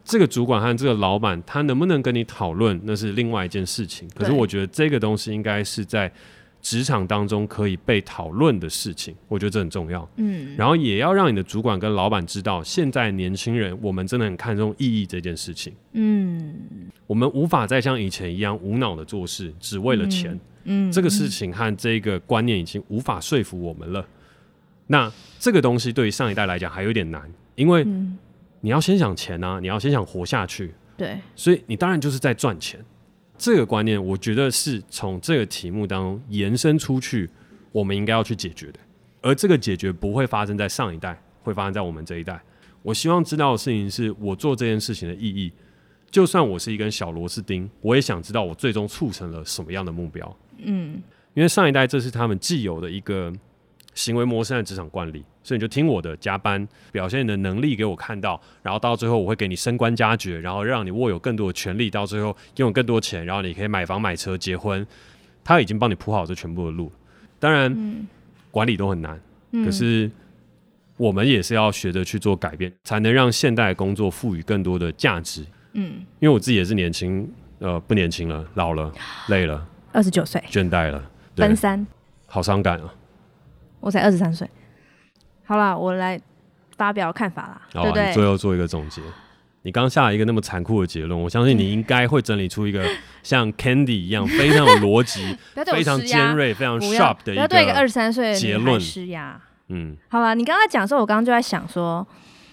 [0.05, 4.09] 这个主管和这个老板他能不能跟你讨论，那是另外一件事情。
[4.15, 6.13] 可是我觉得这个东西应该是在。
[6.65, 10.09] 职场当中可以被讨论的事情，我觉得这很重要。
[10.17, 15.75] 嗯，然后也要让你的主管跟老板知道，现在年轻人我们真的很看重意义这件事情。
[15.93, 16.55] 嗯，
[17.07, 20.33] 我们无法再像以前一样无脑的做事，只为了钱。
[20.33, 20.41] 嗯，
[20.93, 24.07] 这个事情和这个观念已经无法说服我们了。
[24.87, 27.23] 那这个东西对于上一代来讲还有点难，
[27.55, 27.85] 因为
[28.61, 30.75] 你要先想钱啊，你要先想活下去。
[30.97, 32.83] 对，所以你当然就是在赚钱。
[33.37, 37.29] 这个观念，我觉得是从这个题目当中延伸出去，
[37.73, 38.79] 我们应该要去解决的。
[39.23, 42.41] 而这个解决不会发生在上一代，会发生在我们这一代。
[42.83, 45.51] 我希望知道的事情是我做这件事情的意义。
[46.11, 50.37] 就算我是一根小螺丝钉，我也想知道我最终促成了什么样的目标。
[50.59, 51.03] 嗯，
[51.35, 53.33] 因为上一代这是他们既有的一个
[53.95, 55.25] 行为模式和职场惯例。
[55.47, 64.87] 所以你就听我的，加班，表现你的能力给我看到，然后到最后我会给你升官加爵，然后让你握有更多的权利，到最后拥有更多钱，然后你可以买房买车结婚。
[65.45, 66.91] 他已经帮你铺好这全部的路。
[67.39, 68.07] 当然，嗯、
[68.51, 69.21] 管理都很难，
[69.63, 70.11] 可是
[70.97, 75.45] 我们也是要学着去做改变，才能让现代工作赋予更多的价值。
[75.75, 78.91] 嗯，因为我自己也是年轻，呃，不年轻了，老了，
[79.29, 81.01] 累了，二十九岁，倦怠了，
[81.37, 81.87] 奔三，
[82.27, 82.93] 好伤感啊！
[83.79, 84.49] 我才二十三岁。
[85.45, 86.21] 好了，我来
[86.77, 88.09] 发表看法啦，好啊、对不对？
[88.09, 89.01] 你最后做一个总结。
[89.63, 92.85] 你刚下了一个那么残酷的结论，我相信 你应该会整理出一个
[93.23, 95.39] 像 Candy 一样非常有逻辑、
[95.73, 97.49] 非常尖锐、非常 sharp 的一个结论。
[97.49, 99.41] 对一个二十三岁的女孩施压。
[99.69, 102.05] 嗯，好了，你刚才讲的时候，我刚刚就在想说，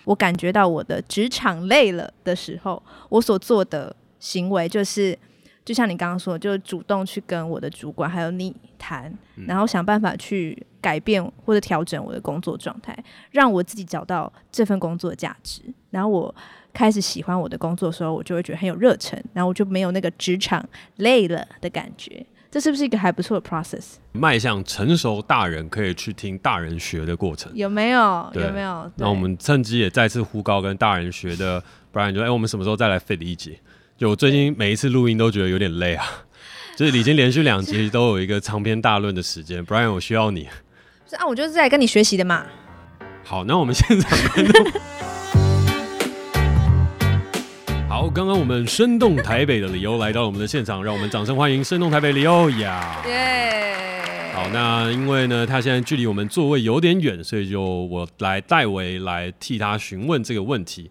[0.03, 5.17] 我感觉到我的职场累了的时候，我所做的行为就是。
[5.63, 9.13] 就像你刚刚说，就主动去跟我的主管还有你谈，
[9.45, 12.97] 然后想办法去改变或者调整我的工作状态，
[13.31, 15.61] 让我自己找到这份工作的价值。
[15.91, 16.33] 然后我
[16.73, 22.25] 开始喜欢我的工作的时候，我就会觉得很有热忱，然后我就没有那个职场累了的感觉。
[22.49, 23.93] 这是不是一个还不错的 process？
[24.11, 28.29] 迈向成熟大人可以去听大人学的过程，有没有？
[28.33, 28.91] 有没有？
[28.95, 33.57] 那我们趁机也再次呼告跟大人学的，不然就哎，我们什么时候再来 fit 一集？
[34.01, 36.03] 就我最近每一次录音都觉得有点累啊，
[36.75, 40.47] 就是已经连续两集都有一个长篇大论的时间，Brian，我需要你。
[41.07, 42.43] 是啊，我就是在跟你学习的嘛。
[43.23, 44.17] 好，那我们现场
[47.87, 53.03] 好，刚刚我们生动台北的李欧来到了我们的现场，让我们掌声欢迎生动台北李欧呀。
[53.05, 53.77] 耶。
[54.33, 60.89] 好，那因为呢，他现在距离我们座位有点远，所以就我来代为来替他询问这个问题。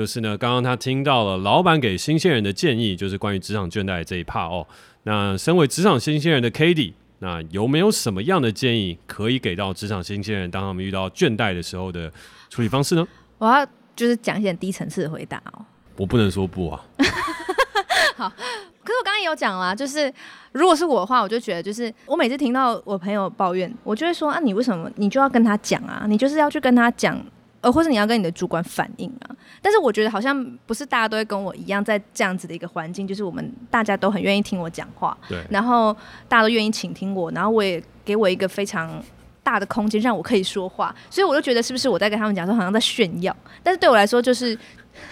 [0.00, 4.66] 就是呢，刚刚他听到了老板给新鲜人的建议，就是关于职场倦怠这一 part 哦。
[5.02, 12.10] 那身为职场新鲜人的 Cady，那有没有什么样的建议可以给到职场新鲜人，当他们遇到倦怠的时候的
[12.48, 13.06] 处理方式呢？
[13.36, 15.60] 我要就是讲一些低层次的回答哦。
[15.98, 16.82] 我不能说不啊。
[18.16, 20.10] 好，可是我刚刚也有讲啦，就是
[20.52, 26.06] 如果是我的话，我就觉得就是我每次听到我朋友抱怨，我就会说啊，你为什么你就要跟他讲啊？
[26.08, 27.22] 你就是要去跟他讲。
[27.60, 35.94] 呃，或是你要跟你的主管反映啊，但是我觉得好像不是大家都会跟我一样，在这样子的一个环境，就是我们大家都很愿意听我讲话，对，然后
[36.26, 39.02] 大家都愿意倾听我，然后我也给我一个非常
[39.42, 44.58] 大的空间，让我可以说话，所以我就觉得是不是我在跟他们讲说，好像在炫耀，但是对我来说就是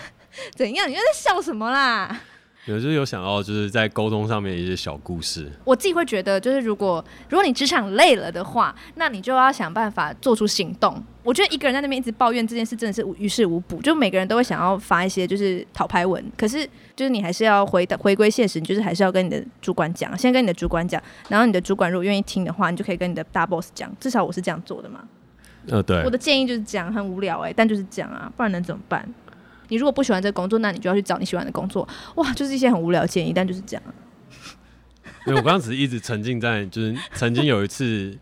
[0.57, 0.89] 怎样？
[0.89, 2.19] 你又在笑什么啦？
[2.65, 5.51] 有就是有想到，就是在沟通上面一些小故事。
[5.65, 11.03] 我自己会觉得，就是如果如果你职场累了的话，那你就要想办法做出行动。
[11.29, 13.83] 我觉得一个人在那边一直抱怨这件事，真的是于事无补。
[13.83, 23.95] 就每个人都会想要发一些就是讨拍文，可是就是你还是要回回归现实，你就是还是要跟你的主管讲，先跟你的主管讲，然后你的主管如果愿意听的话，你就可以跟你的大 boss 讲。
[24.01, 25.01] 至少我是这样做的嘛。
[25.67, 26.03] 呃，对。
[26.03, 29.07] 我的建议就是讲，很无聊哎、欸，但就是这样啊，不然能怎么办？
[29.69, 31.87] 你如果不喜欢这个工作，那你就要去找你喜欢的工作。
[32.15, 33.83] 哇，就是一些很无聊的建议，但就是这样。
[35.27, 38.17] 因为我刚刚只是一直沉浸在，就是曾经有一次，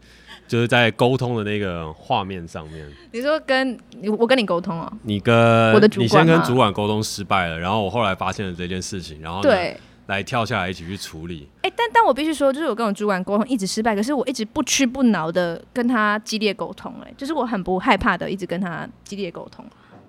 [0.47, 2.87] 就是在沟通的那个画面上面。
[3.13, 3.79] 你说跟
[4.19, 4.93] 我跟你沟通哦？
[5.03, 11.49] 你跟我的主管，你先跟主管沟通失败了，然后我后来发现了这件事情，然后对，来跳下来一起去处理。
[11.63, 16.95] 哎、欸，但但我必须说，就是我跟我主管沟通一直失败，可是我一直不屈不挠的跟他激烈沟通。
[17.05, 19.65] 哎，就是我很不害怕的一直跟他激烈沟通，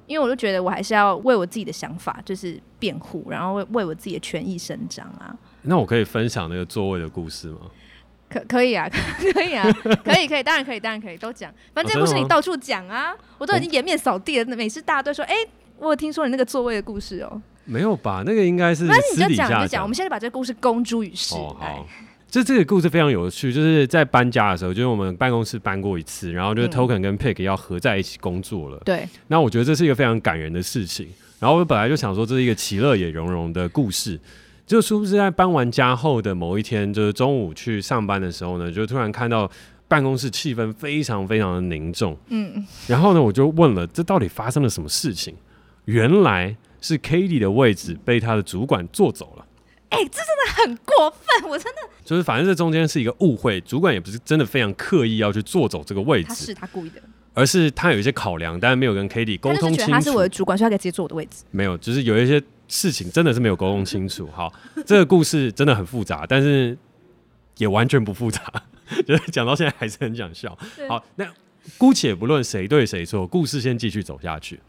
[0.05, 5.35] 因为我就觉得我还是要为我自己的想法就是辩护，然后为为我自己的权益伸张啊。
[5.63, 7.59] 那我可以分享那个座位的故事吗？
[8.29, 8.89] 可可以啊，
[9.33, 9.65] 可以啊，
[10.03, 11.51] 可以 可以，当然可以，当然可以，都讲。
[11.73, 14.45] 反正这个故事你到处讲啊，我都已经颜面扫地了。
[14.45, 17.41] 那每次大家都说，哎、欸，我有听说你那个座位的故事哦、喔。
[17.65, 18.23] 没有吧？
[18.25, 18.85] 那个应该是。
[18.85, 21.35] 那你就讲就讲，我们现在把这个故事公诸于世。
[21.35, 21.87] 哦，好。
[22.29, 28.77] 就这个故事非常有趣，就是在搬家的时候，就是我们办公室搬过一次，然后就是 Token 跟 Pick 要合在一起工作了。
[28.83, 29.09] 对、嗯。
[29.27, 31.07] 那我觉得这是一个非常感人的事情。
[31.39, 34.19] 然后我本来就想说，这是一个其乐也融融的故事。
[34.67, 39.49] 就殊不知在搬完家后的某一天，就是中午去上班的时候呢，就突然看到
[39.87, 42.17] 办公室气氛非常非常的凝重。
[42.27, 45.33] 嗯，然后呢，我就问了，这到底发生了什么事情？
[45.85, 49.45] 原来是 Katie 的位置被他的主管坐走了。
[49.87, 57.01] 哎、欸，这真的很过分，我真的就是反正这中间是一个误会，主管也不是真的非常刻意要去坐走这个位置，他是他故意的，
[57.33, 59.91] 而是他有一些考量，但是没有跟 Katie 沟通清楚。
[59.91, 61.45] 他，是，他是我的主管，所以他可以直接坐我的位置。
[61.51, 62.43] 没有，就是有一些。
[62.67, 64.27] 事情真的是没有沟通清楚。
[64.33, 64.51] 好，
[64.85, 66.77] 这个故事真的很复杂，但是
[67.57, 68.41] 也完全不复杂，
[69.07, 70.57] 就是讲到现在还是很想笑。
[70.87, 71.25] 好，那
[71.77, 74.59] 姑且不论谁对谁错，故事先继续走下去。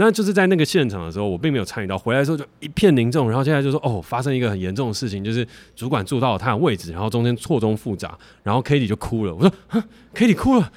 [0.00, 1.98] 那就是在那个现场的时候，我并没有参与到。
[1.98, 9.34] 回来的时候就一片凝重，然后现在就说：“哦，发生一个很严重的事情，就是主管坐到了他的位置，然后中间错综复杂。”然后 Katie 就哭了。
[9.34, 9.82] 我说：“哼
[10.14, 10.72] ，Katie 哭了。”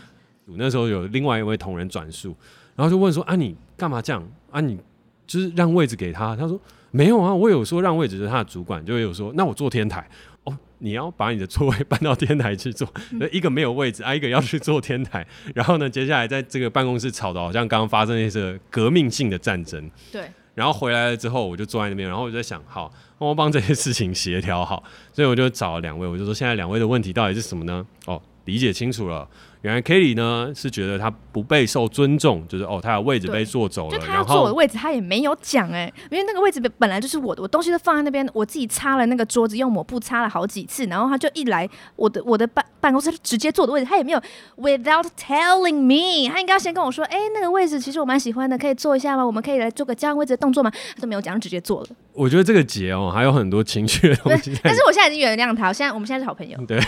[0.58, 2.36] 那时候有另外一位同仁转述，
[2.76, 4.28] 然后就问说：“啊，你干嘛这样？
[4.50, 4.80] 啊，你？”
[5.32, 6.60] 就是让位置给他，他说
[6.92, 10.06] 没有啊，我有说让位置是他的主管，就有说那我坐天台。
[10.44, 12.86] 哦，你要把你的座位搬到天台去坐，
[13.20, 27.86] 那一个没有位置，啊一个要去坐天台，然后呢，接下来在这个办公室吵的好像刚刚发生一次革命性的战争，对，然后回来了之后，我就坐在那边，然后我就在想，好，我帮这些事情协调好，所以我就找了两位，我就说现在两位的问题到底是什么呢？
[28.08, 29.26] 哦，理解清楚了。
[29.62, 44.22] 原来 Katie 呢是觉得他不备受尊重，就是哦，他的位置被坐走了，就他要坐我的位置，他也没有讲哎、欸，因为那个位置本来就是我的，我东西都放在那边，我自己擦了那个桌子，用抹布擦了好几次，然后他就一来，我的我的办办公室直接坐的位置，他也没有
[44.58, 49.24] without telling me，他应该要先跟我说，哎、欸，那个位置其实我蛮喜欢的，可以坐一下吗？
[49.24, 50.72] 我们可以来做个交换位置的动作吗？
[50.96, 51.88] 他都没有讲，直接坐了。
[52.14, 56.58] 我觉得这个节哦，还有很多情绪的东西， 但是我现在已经原谅他，现在我们现在是好朋友。
[56.66, 56.80] 对，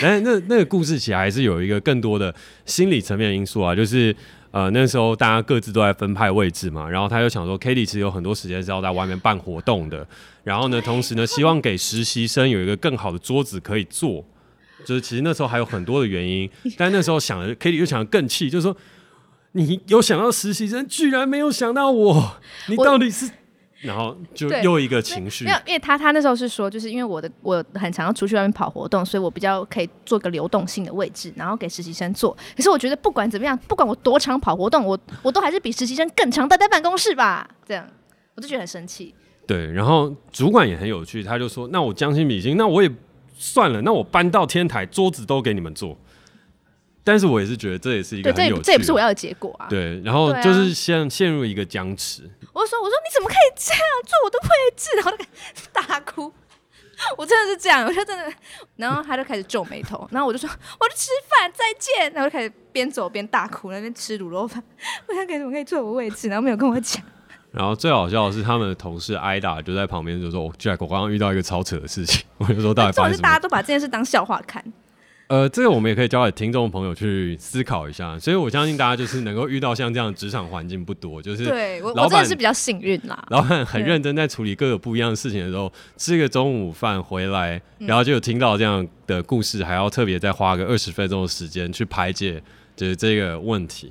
[0.00, 2.21] 但是那那个故事其实还是有一个更多的
[2.66, 4.14] 心理层面的因素啊，就是
[4.50, 10.06] 呃那时候大家各自都在分派位置嘛，然后他就想说，Katie 其实有很多时间是要在外面办活动的，
[10.44, 14.22] 然后呢，同时呢，希望给实习生有一个更好的桌子可以坐，
[14.84, 18.76] 就是其实那时候还有很多的原因，但那时候想的 Katie 又想得更气，就是说
[19.52, 22.36] 你有想到实习生，居然没有想到我，
[22.68, 23.30] 你到底是？
[23.82, 32.36] 然后就又一个情绪，没有，因为他他那时候是说，就是因为我的我很常要出去外面跑活动，所以我比较可以做个流动性的位置，然后给实习生做。
[32.56, 37.48] 可是我觉得不管怎么样，不管我多常跑活动，我我都还是比实习生更常待在办公室吧。
[37.66, 37.84] 这样
[38.36, 39.12] 我就觉得很生气。
[39.46, 42.88] 对，然后主管也很有趣，他就说：“那我将心比心，那我也
[43.36, 45.98] 算了，那我搬到天台，桌子都给你们坐。”
[47.04, 49.66] 但是我也是觉得这也是一个很有趣的，这也不是我要的结果啊。
[49.68, 52.22] 对，然后就是陷陷入一个僵持。
[52.52, 54.90] 我说我说你怎么可以这样做我的位置？
[54.96, 55.24] 然后就
[55.72, 56.32] 大哭。
[57.18, 58.32] 我真的是这样，我就真的，
[58.76, 64.62] 然后他就开始皱眉头，然后我就说我去吃饭再见，然后就开始边走边大哭，那边吃卤肉饭。
[65.08, 66.28] 我想给怎么可以坐我位置？
[66.28, 67.02] 然后没有跟我讲。
[67.50, 72.24] 然后最好笑的是他们的同事挨打就在旁边就说：“我 Jack，我刚刚遇到一个超扯的事情。
[72.38, 74.64] ”我就说：“到底发生什么？”是大家都把这件事当笑话看。
[75.32, 83.24] 呃，这个我们也可以交给听众朋友去思考一下，所以我相信大家就是能够遇到像这样的职场环境不多，就是对我我真的是比较幸运啦。
[83.30, 92.42] 老板很认真在处理各个不一样的事情的时候，吃个中午饭回来，然后就有听到这样的故事，还要特别再花个二十分钟的时间去排解，
[92.76, 93.90] 就是这个问题。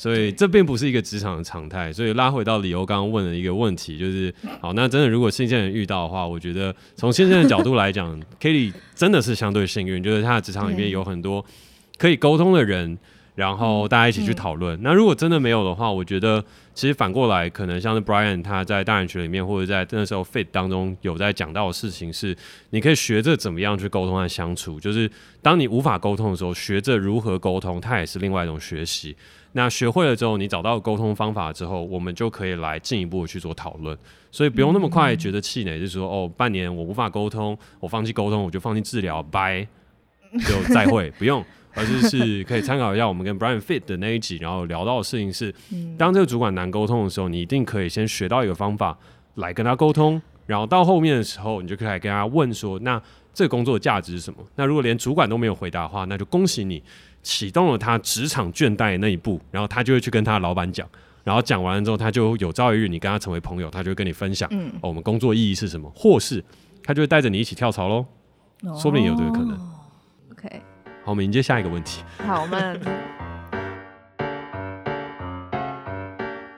[0.00, 11.44] 所以这并不是一个职场的常态，所以拉回到理由刚刚问的一个问题，就是好，那真的如果新鲜人遇到的话，我觉得从新鲜人的角度来讲，Katie 真的是相对幸运，就是他的职场里面有很多
[11.98, 12.96] 可以沟通的人，
[13.34, 14.78] 然后大家一起去讨论。
[14.82, 22.36] 那如果真的没有的话，我觉得其实反过来，可能像是 Brian 他在大人群里面，或者在那时候 Fit 当中有在讲到的事情是，
[22.70, 25.10] 你可以学着怎么样去沟通和相处，就是
[25.42, 29.16] 当你无法沟通的时候，学着如何沟通，它也是另外一种学习。
[29.52, 33.98] 那学会了之后，你找到沟通方法之后，我们就可以来进一步去做讨论。
[34.30, 39.66] 所以不用那么快觉得气馁，就是说哦，半年我无法沟通，我放弃沟通，我就放弃治疗，拜，
[40.46, 41.44] 就再会，不用，
[41.74, 45.54] 而是是可以参考一下我们跟 Brian Fit 的那一集，然后聊到的事情是，
[45.96, 48.96] 当这个主管难沟通的时候，你一定可以先学到一个方法
[49.36, 50.20] 来跟他沟通。
[50.46, 53.00] 然后到后面的时候，你就可以来跟他问说，那
[53.32, 54.38] 这个工作的价值是什么？
[54.56, 56.82] 那如果连主管都没有回答的话，那就恭喜你
[57.22, 60.84] 启动了他职场倦怠的那一步，然后他就会去跟他老板讲，
[61.22, 66.44] 然后讲完了之后，他就有朝一日你跟他成为朋友，他就会跟你分享，嗯，哦，我们工作意义是什么，或是
[66.82, 68.04] 他就会带着你一起跳槽喽，
[68.64, 69.56] 哦、说不定有这个可能。
[70.32, 70.62] OK，
[71.02, 72.02] 好，我们迎接下一个问题。
[72.26, 72.78] 好，我们。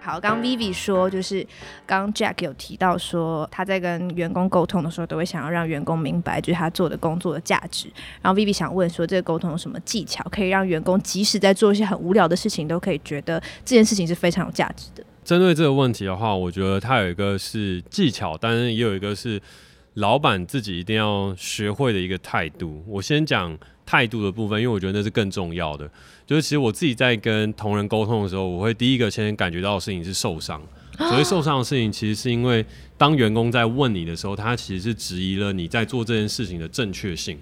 [0.03, 1.47] 好，刚刚 Vivi 说，就是
[1.87, 7.89] 刚刚 Jack 有提到说，他在跟员工沟通的时候，都会想要让员工明白，就是他做的工作的价值。
[8.21, 15.05] 然后 Vivi 想问说，这个沟通有什么技巧，可以让员工即使在做一些很无聊的事情，都可以觉得这件事情是非常有价值的？
[15.25, 19.41] 针对这个问题的话，我觉得它有一个是技巧，但是也有一个是
[19.95, 22.85] 老板自己一定要学会的一个态度。
[22.89, 25.89] 我先讲态度的部分，因为我觉得那是更重要的。
[26.27, 30.61] 就是其实我自己在跟同仁沟通的时候，我会第一个先感觉到的事情是受伤。
[30.97, 32.65] 所谓受伤的事情，其实是因为
[32.97, 37.39] 当员工在问你的时候，他其实是质疑了你在做这件事情的正确性。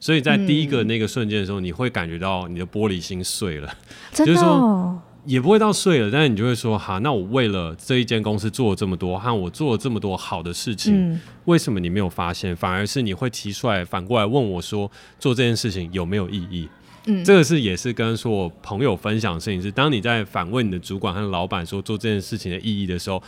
[0.00, 3.72] 所以在第一个那个瞬间的时候，你会感觉到你的玻璃心碎了。
[4.12, 12.54] 就是说也不会到睡了，但是你就会说：哈，那我为了这一间公司做了这么多，和我做了这么多好的事情，为什么你没有发现？
[12.56, 16.68] 反而是你会提出来，反过来问我说：做这件事情有没有意义？
[17.06, 23.22] 嗯，这个是也是跟说我朋友分享的事情是，当你在反问你的主管和老板说做这件事情的意义的时候，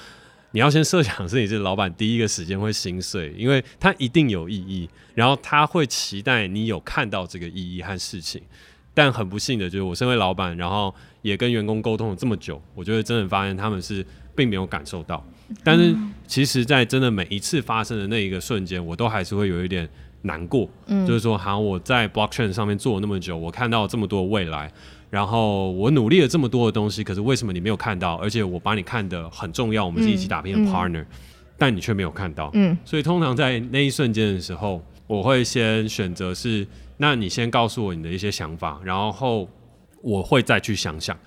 [0.52, 8.42] 你要先设想的是你是老板第一个时间会心碎，因为他一定有意义，然后他会期待你有看到这个意义和事情。
[8.96, 10.94] 但很不幸的就是，我身为老板，然后
[11.24, 14.06] 也跟员工沟通了这么久，我觉得真的发现他们是
[14.36, 15.26] 并没有感受到。
[15.64, 15.92] 但是
[16.28, 19.88] 其实，在真的每一次发生的那一个瞬间，我都还是会有一点。
[20.26, 24.72] 难过，嗯，就是说，好，我在 blockchain 上面做了那么久，我看到了这么多未来，
[25.10, 28.14] 然后我努力了这么多的东西，可是为什么你没有看到？
[28.14, 31.06] 而且我把你看得很重要，我们是一起打拼的 partner，嗯，
[31.58, 36.66] 但你却没有看到，嗯，所以通常在那一瞬间的时候，我会先选择是，
[36.96, 39.46] 那你先告诉我你的一些想法，然后
[40.04, 41.18] 我会再去想想，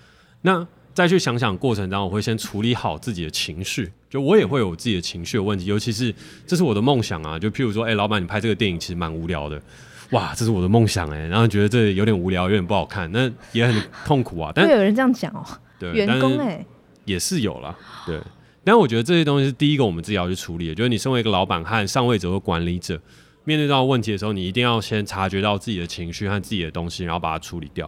[0.43, 0.65] 那。
[0.97, 3.93] 再去想想过程当中，我会先处理好自己的情绪。
[4.09, 6.11] 就我也会有自己的情绪的问题，尤其是
[6.47, 7.37] 这是我的梦想啊。
[7.37, 9.61] 就譬如说，哎、欸，老板，你拍这个电影其实蛮无聊的，
[10.09, 11.27] 哇，这是我的梦想哎、欸。
[11.27, 14.51] 然后觉得这有点无聊，有点不好看，那也很痛苦啊。
[14.55, 16.65] 但会有人这样讲哦、喔，对，员工哎、欸，
[17.05, 17.77] 也是有啦。
[18.07, 18.19] 对。
[18.63, 22.99] 但我觉得这些东西是第一个我们自己要去处理的，就是你身为一个老板和上位者和管理者，
[23.43, 27.87] 面对到问题的时候，你一定要先察觉到自己的情绪和自己的东西，然后把它处理掉。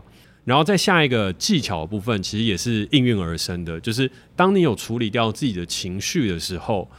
[0.50, 6.90] 然后在下一个技巧部分，其实也是应运而生的，就是当你有处理掉自己的情绪的时候，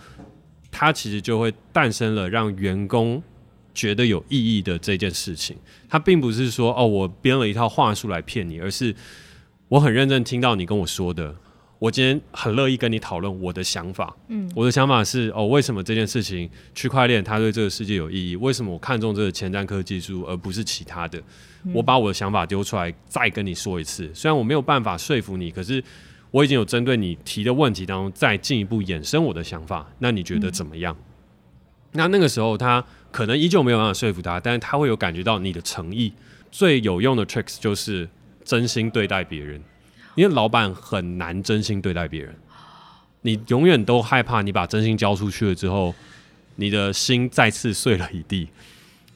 [0.71, 3.21] 它其实就会诞生了让员工
[3.75, 5.57] 觉得有意义的这件事情。
[5.89, 8.95] 它并不是说哦，我编了一套话术来骗你，而是
[9.67, 11.35] 我很认真听到你跟我说的。
[11.81, 14.17] 我今天很乐意跟你讨论我的想法。
[14.29, 18.37] 嗯，我的想法是哦，为什么这件事情区块链它对这个世界有意义？
[18.37, 21.21] 为什么我看中这个前瞻科技术而不是其他的？
[21.65, 24.11] 嗯，我把我的想法丢出来，再跟你说一次。
[24.15, 25.83] 虽然我没有办法说服你，可是
[26.31, 29.91] 我已经有针对你提的问题当中再进一步衍生我的想法。
[29.99, 30.97] 那你觉得怎么样？
[30.99, 31.05] 嗯，
[31.93, 36.13] 那那个时候他可能依旧没有办法说服他，但是他会有感觉到你的诚意。
[36.51, 38.09] 最有用的 tricks 就是
[38.45, 39.63] 真心对待别人。
[40.17, 42.35] 因为老板很难真心对待别人，
[43.23, 45.95] 你永远都害怕你把真心交出去了之后，
[46.57, 48.49] 你的心再次碎了一地。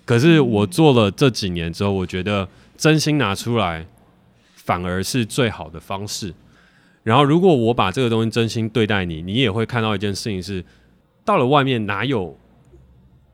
[0.05, 3.87] 可是我做了这几年之后，我觉得真心拿出来
[4.55, 6.35] 反而是最好的方式。
[7.03, 10.65] 然后，如果我把这个东西真心对待你，你也会看到一件事情是：
[11.25, 12.39] 到了外面哪有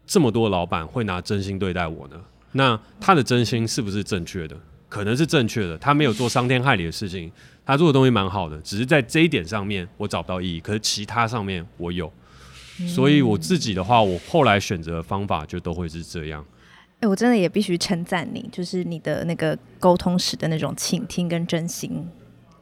[0.07, 2.17] 这么多老板会拿真心对待我呢？
[2.53, 4.57] 那他的真心是不是正确的？
[4.89, 7.31] 可能是正确的，他没有做伤天害理的事情，
[7.65, 12.13] 他做的东西蛮好的，只是在这一点上面我找不到意义，可是其他上面我有，
[12.89, 16.45] 所以我自己的话，我后来选择的方法就都会是这样。
[17.01, 22.09] 哎、欸，我真的也必须称赞你，就是你的那个沟通时的那种倾听跟真心，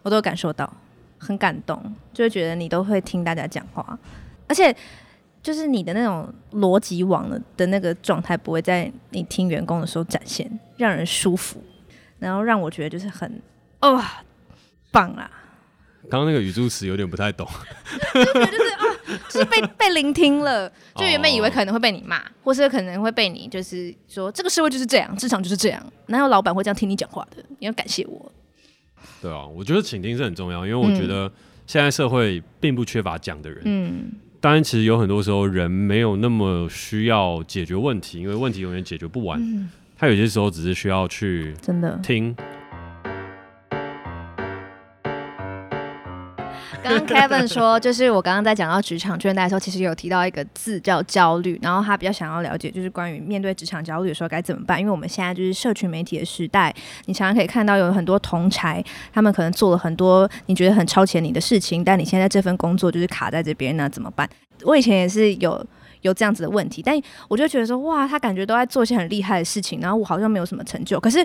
[0.03, 0.73] 我都有感受到，
[1.19, 3.99] 很感动，就会觉得你都会听大家讲话，
[4.47, 4.75] 而且
[5.43, 11.63] 就是你的那种逻辑网的的那个状态，不会在你听员工的时候展现，让人舒服。
[12.21, 13.41] 然后让我觉得就是很
[13.81, 14.03] 哦
[14.91, 15.31] 棒啦！
[16.11, 17.47] 刚刚那个语助词有点不太懂，
[18.13, 18.88] 就是就是啊，
[19.29, 20.71] 就是被 被聆听了。
[20.97, 25.93] 就原本以为可能会被你骂，或是可能会被你就是说这个社会就是这样，职场就是这样。
[26.07, 27.45] 哪有老板会这样听你讲话的？
[27.59, 28.33] 你要感谢我。
[29.23, 31.31] 对啊，我觉得倾听是很重要，因为我觉得
[31.67, 33.63] 现在社会并不缺乏讲的人。
[33.65, 39.41] 嗯，当然，其实有很多时候人没有那么需要解决问题，因为问题永远解决不完。
[39.41, 39.69] 嗯
[40.01, 42.33] 他有些时候只是需要去真的听。
[46.89, 54.81] 刚 Kevin 说，就是我刚刚在讲到职场倦怠的时候，其实有提到一个字叫焦虑，然后他比较想要了解，就是关于面对职场焦虑的时候该怎么办。
[54.81, 56.75] 因为我们现在就是社群媒体的时代，
[57.05, 58.83] 你常常可以看到有很多同才，
[59.13, 64.29] 他们可能做了很多你觉得很超前你的事情，但你现在这份工作就是卡在这边，那怎么办？
[64.65, 65.65] 我以前也是有
[66.01, 71.25] 有这样子的问题，但我就觉得说，哇，他感觉都在做一些很厉害的事情，然后我好像没有什么成就，可是。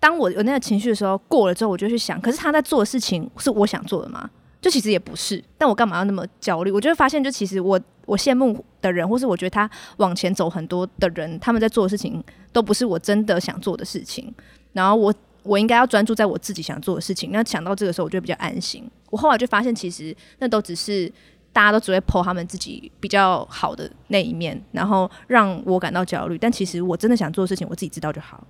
[0.00, 4.28] 当我有那个情绪的时候，过了之后，我就去想，可是他在做的事情是我想做的吗？
[4.64, 6.70] 就其实也不是，但我干嘛要那么焦虑？
[6.70, 14.34] 我就会发现，就其实我我羡慕的人，或是我觉得他往前走很多的人，他们在做的事情都不是我真的想做的事情。
[14.72, 15.12] 然后我
[15.42, 17.30] 我应该要专注在我自己想做的事情。
[17.30, 18.90] 那想到这个时候，我就比较安心。
[19.10, 21.12] 我后来就发现，其实那都只是
[21.52, 26.38] 大家都只会抛他们自己比较好的那一面，然后让我感到焦虑。
[26.38, 28.42] 但其实我真的想做的事情，我自己知道就好。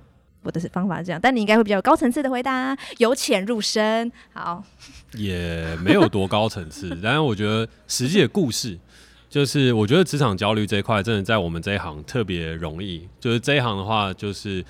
[0.45, 4.12] 我的方法是这样，但你应该会比较高层次的回答，由浅入深。
[4.35, 4.62] 好，
[5.17, 8.79] 也没有多高层次， 但是我觉得实际的故事，
[9.31, 13.09] 就是我觉得职场焦虑这一块，真的在我们这一行特别容易。
[13.19, 14.65] 就是这一行的话，就是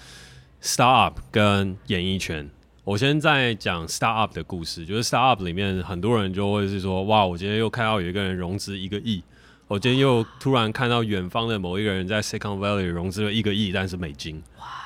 [0.63, 2.49] startup 跟演艺圈。
[2.85, 9.23] 我先在讲 startup 的故事，就是 startup 里面很多人就会是说，哇，我今天又看到有一个人融资一个亿。
[9.67, 14.43] 我今天又突然看到远方的某一个人在 Silicon Valley 融资了一个亿，但是美金，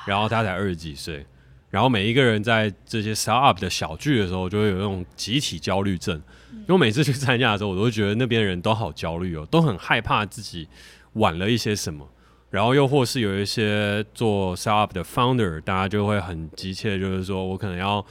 [0.07, 1.25] 然后他才二十几岁，
[1.69, 6.21] 然后每一个人在这些 startup 的小聚的时候，就会有那种集体焦虑症。
[6.51, 10.67] 因为每次去参加的时候，我都觉得那边人都好焦虑哦，都很害怕自己
[11.13, 12.07] 晚了一些什么，
[12.49, 18.03] 然后又或是有一些做 startup 的 founder，大家就会很急切，就是说我可能要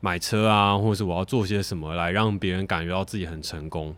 [0.00, 3.94] 买车啊，或是我要做些什么来让别人感觉到自己很成功。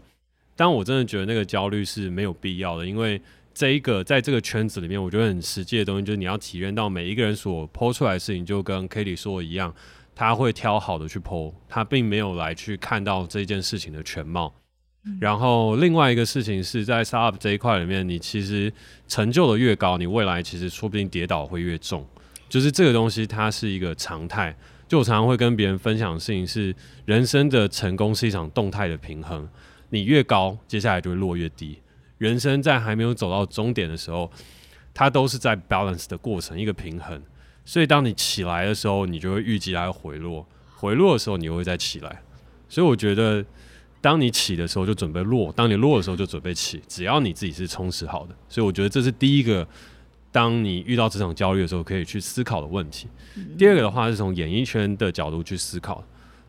[0.54, 3.20] 但我真的觉得那个焦虑是没有必要的，因为
[3.56, 9.74] 这一个在这个圈子里面，我觉得很实际的东西就是你要体验到每一个人所 po 出来的事情，就跟 Katie 说的一样，
[10.14, 14.54] 他会挑好的去 po，他并没有来去看到这件事情的全貌。
[15.06, 18.70] 嗯、然后另外一个事情是在 startup 这一块里面，你其实
[19.08, 22.06] 成就的越高，你未来其实说不定跌倒会越重，
[22.50, 24.54] 就是这个东西它是一个常态。
[24.86, 26.76] 就我常常会跟别人分享的事情是，
[27.06, 29.48] 人生的成功是一场动态的平衡。
[29.88, 31.78] 你越高，接下来就会落越低。
[32.18, 34.30] 人生在还没有走到终点的时候，
[34.94, 37.20] 它都是在 balance 的过程，一个平衡。
[37.64, 40.46] 所以当你起来的时候，你就会预计它会回落；
[40.76, 42.22] 回落的时候，你又会再起来。
[42.68, 43.44] 所以我觉得，
[44.00, 46.80] 当你起的时候就准备落，当你落的时候就准备起。
[46.88, 49.66] 只要你自己是充实好的，所以我觉得这是第一个，
[50.30, 53.08] 当你遇到这场焦虑的时候可以去思考的问题。
[53.58, 56.02] 第二个的话是从演艺圈的角度去思考。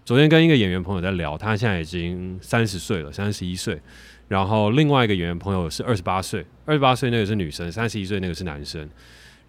[0.05, 3.82] 昨天跟一个演员朋友在聊，他现在已经三十岁了，三十一岁。
[4.28, 8.89] 然后另外一个演员朋友是二十八岁，二十八岁那个是女生，三十一岁那个是男生。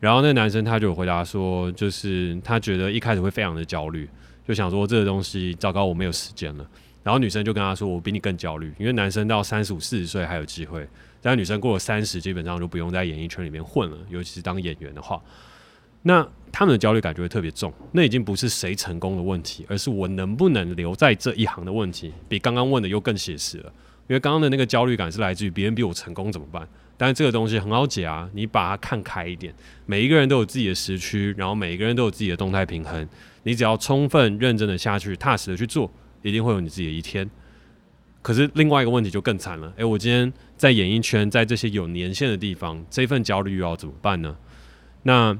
[0.01, 4.09] 然后那个男生他就回答说，就是他觉得一开始会非常的焦虑，
[4.47, 6.65] 就想说这个东西糟糕，我没有时间了。
[7.03, 10.87] 然后女生就跟他说，我比你更焦虑，因为男生到三十五、四十岁还有机会，
[11.21, 15.21] 但女生过了三十，基本上就不用在演艺圈里面混了，尤其是当演员的话。
[16.03, 23.73] 那他们的焦虑感就会特别重，那已经不是谁成功的问题，而是我能不能留在这一行的问题，比刚刚问的又更写实了。
[24.09, 26.67] 因为刚刚的那个焦虑感是来自于别人比我成功怎么办？
[26.97, 29.55] 但是这个东西很好解啊，你把它看开一点，
[29.87, 33.09] 每一个人都有自己的时区，然后每一个人都有自己的动态平衡，
[33.45, 35.91] 你只要充分认真的下去，踏实的去做，
[36.23, 37.31] 一定会有你自己的一天。
[38.21, 44.37] 可是另外一个问题就更惨了，诶，我今天在演艺圈，在这些有年限的地方，这份焦虑又要怎么办呢？
[45.03, 45.39] 那。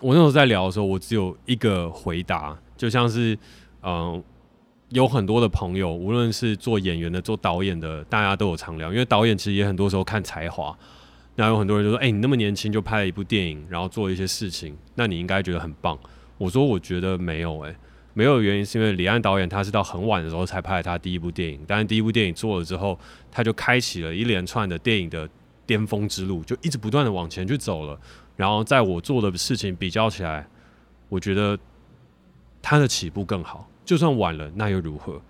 [0.00, 3.38] 我那时候在聊的时候，我只有一个回答，就像是，
[3.82, 4.22] 嗯、
[4.94, 8.92] 有很多的朋友，无论是做演员的、做导演的，大家都有常聊。
[8.92, 10.72] 因为导演其实也很多时候看才华，
[11.34, 15.98] 那有很多人就说：“哎、你那么年轻就拍了一部电影，然后做一些事情，那你应该觉得很棒。”
[16.38, 17.76] 我说：“我觉得没有、欸，哎，
[18.12, 22.96] 没有原因是因为李安导演他是到很晚的时候才拍了他第一部电影，但是第一部电影做了之后，
[23.32, 25.28] 他就开启了一连串的电影的
[25.66, 27.98] 巅峰之路，就一直不断的往前去走了。”
[28.36, 30.46] 然后在我做的事情比较起来，
[31.08, 31.58] 我觉得
[32.62, 33.68] 他的起步更好。
[33.84, 35.20] 就算晚了，那又如何？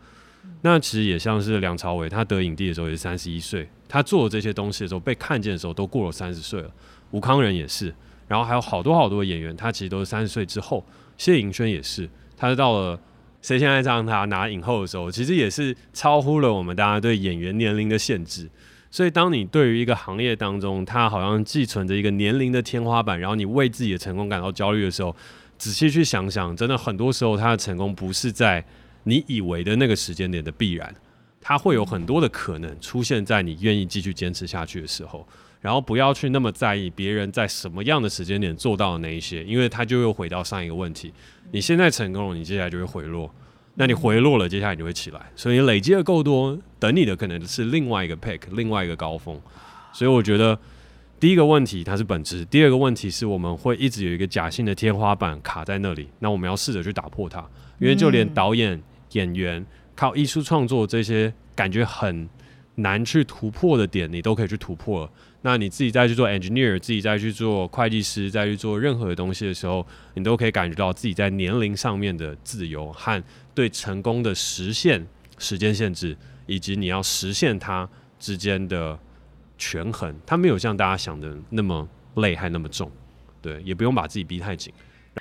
[0.63, 6.71] 那其实也像是梁朝伟，他得影帝的时候也是三十一岁，他做这些东西的时候被看见的时候都过了三十岁了。
[7.11, 7.95] 吴康仁也是，
[8.29, 10.85] 然后还有好多好多演员，他其实都是三十岁之后。
[11.17, 12.99] 谢盈萱也是，他是到了
[13.41, 18.51] 谁现在让他拿影后的时候，其实也是超乎了我们大家对演员年龄的限制。
[18.91, 25.15] 所以，当你对于一个行业当中，它好像寄存着一个年龄的天花板，然后你为自己的成功感到焦虑的时候，
[25.65, 28.63] 仔细去想想，真的很多时候，他的成功不是在
[29.05, 30.95] 你以为的那个时间点的必然，
[31.41, 35.27] 它会有很多的可能出现在你愿意继续坚持下去的时候。
[35.63, 41.11] 然后，不要去那么在意别人在什么样的时间点做到的那一些，因为他就又回到上一个问题：
[41.51, 43.35] 你现在成功了，你接下来就会回落。
[43.77, 45.33] 那你回落了，接下来你就会起来。
[45.35, 49.41] 所以累积的够多，等你的可能是另外一个 pick，另外一个高峰。
[49.95, 50.59] 所以我觉得
[51.25, 57.43] 第一个问题它是本质，第二个问题是我们会一直有一个假性的天花板卡在那里，那我们要试着去打破它。
[57.81, 58.79] 因为就连导演、
[59.13, 59.65] 演员
[59.97, 62.29] 靠艺术创作这些感觉很
[62.75, 65.11] 难去突破的点，你都可以去突破。
[65.41, 75.07] 那你自己再去做 engineer，自己再去做会计师，再去做任何的东西的时候，你都可以感觉到自己在年龄上面的自由和对成功的实现
[75.39, 76.15] 时间限制，
[76.45, 78.99] 以及你要实现它之间的
[79.59, 80.15] 权衡。
[80.27, 82.91] 它没有像大家想的那么累，还那么重。
[83.41, 84.73] 对，也不用把自己逼太紧。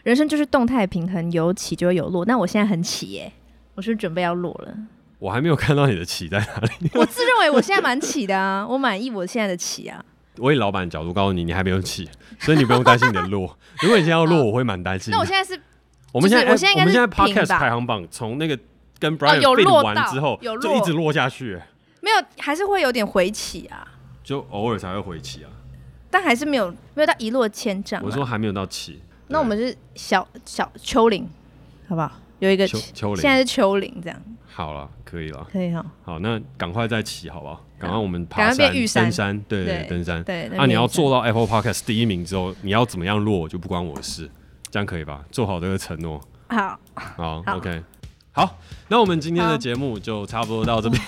[0.04, 2.26] 人生就是动态平衡，有起就会有落。
[2.26, 3.32] 那我现在很起耶，
[3.76, 4.76] 我是准备要落了。
[5.20, 6.90] 我还没有看到你的起在哪里。
[6.96, 10.04] 我自认为我现在蛮起的啊，我满意我现在的起啊。
[10.38, 12.10] 我以老板的角度告诉你，你还没有起，
[12.40, 13.58] 所以你不用担心你的落。
[13.84, 15.12] 如果你现在要落，我会蛮担心。
[15.12, 15.62] 那我现在是，
[16.12, 16.44] 我们现在。
[16.44, 16.58] 我们
[16.92, 18.58] 现在 Podcast 排行榜从那个
[18.98, 21.62] 跟 Brian 有落完之后，就一直落下去。
[22.02, 23.88] 没有，还是会有点回起啊。
[24.24, 25.50] 就偶尔才会回起啊。
[26.10, 28.02] 但还是没有，没有到一落千丈。
[28.04, 29.02] 我说还没有到起。
[29.28, 31.28] 那我们是小小丘陵，
[31.88, 32.12] 好不好？
[32.40, 34.22] 有一个丘陵，现在是丘陵这样。
[34.46, 35.84] 好了，可以了，可以哈。
[36.04, 37.66] 好，那赶快再起，好不好？
[37.80, 40.24] 赶快我们爬山、登山，对对，登山。
[40.24, 44.30] 对，那你要做到 Apple Podcast 第一名之后，你要怎么样落就不关我的事，
[44.70, 45.24] 这样可以吧？
[45.32, 46.22] 做好这个承诺。
[46.50, 47.82] 好，好，OK。
[48.36, 51.00] 好，那我们今天的节目就差不多到这边。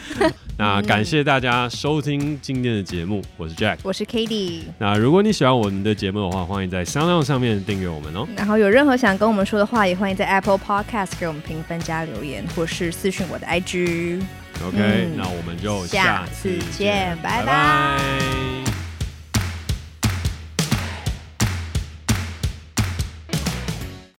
[0.58, 4.64] 那感谢大家收听今天的节目，我是 Jack，我是 k a t i e。
[4.76, 8.28] 那如果你喜欢我们的节目的话，欢迎在 SoundOn 上面订阅我们哦。
[8.36, 14.20] 然后有任何想跟我们说的话，也欢迎在 Apple Podcast 给我们评分加留言，或是私讯我的 IG。
[14.66, 18.57] OK，那我们就下次见，拜拜。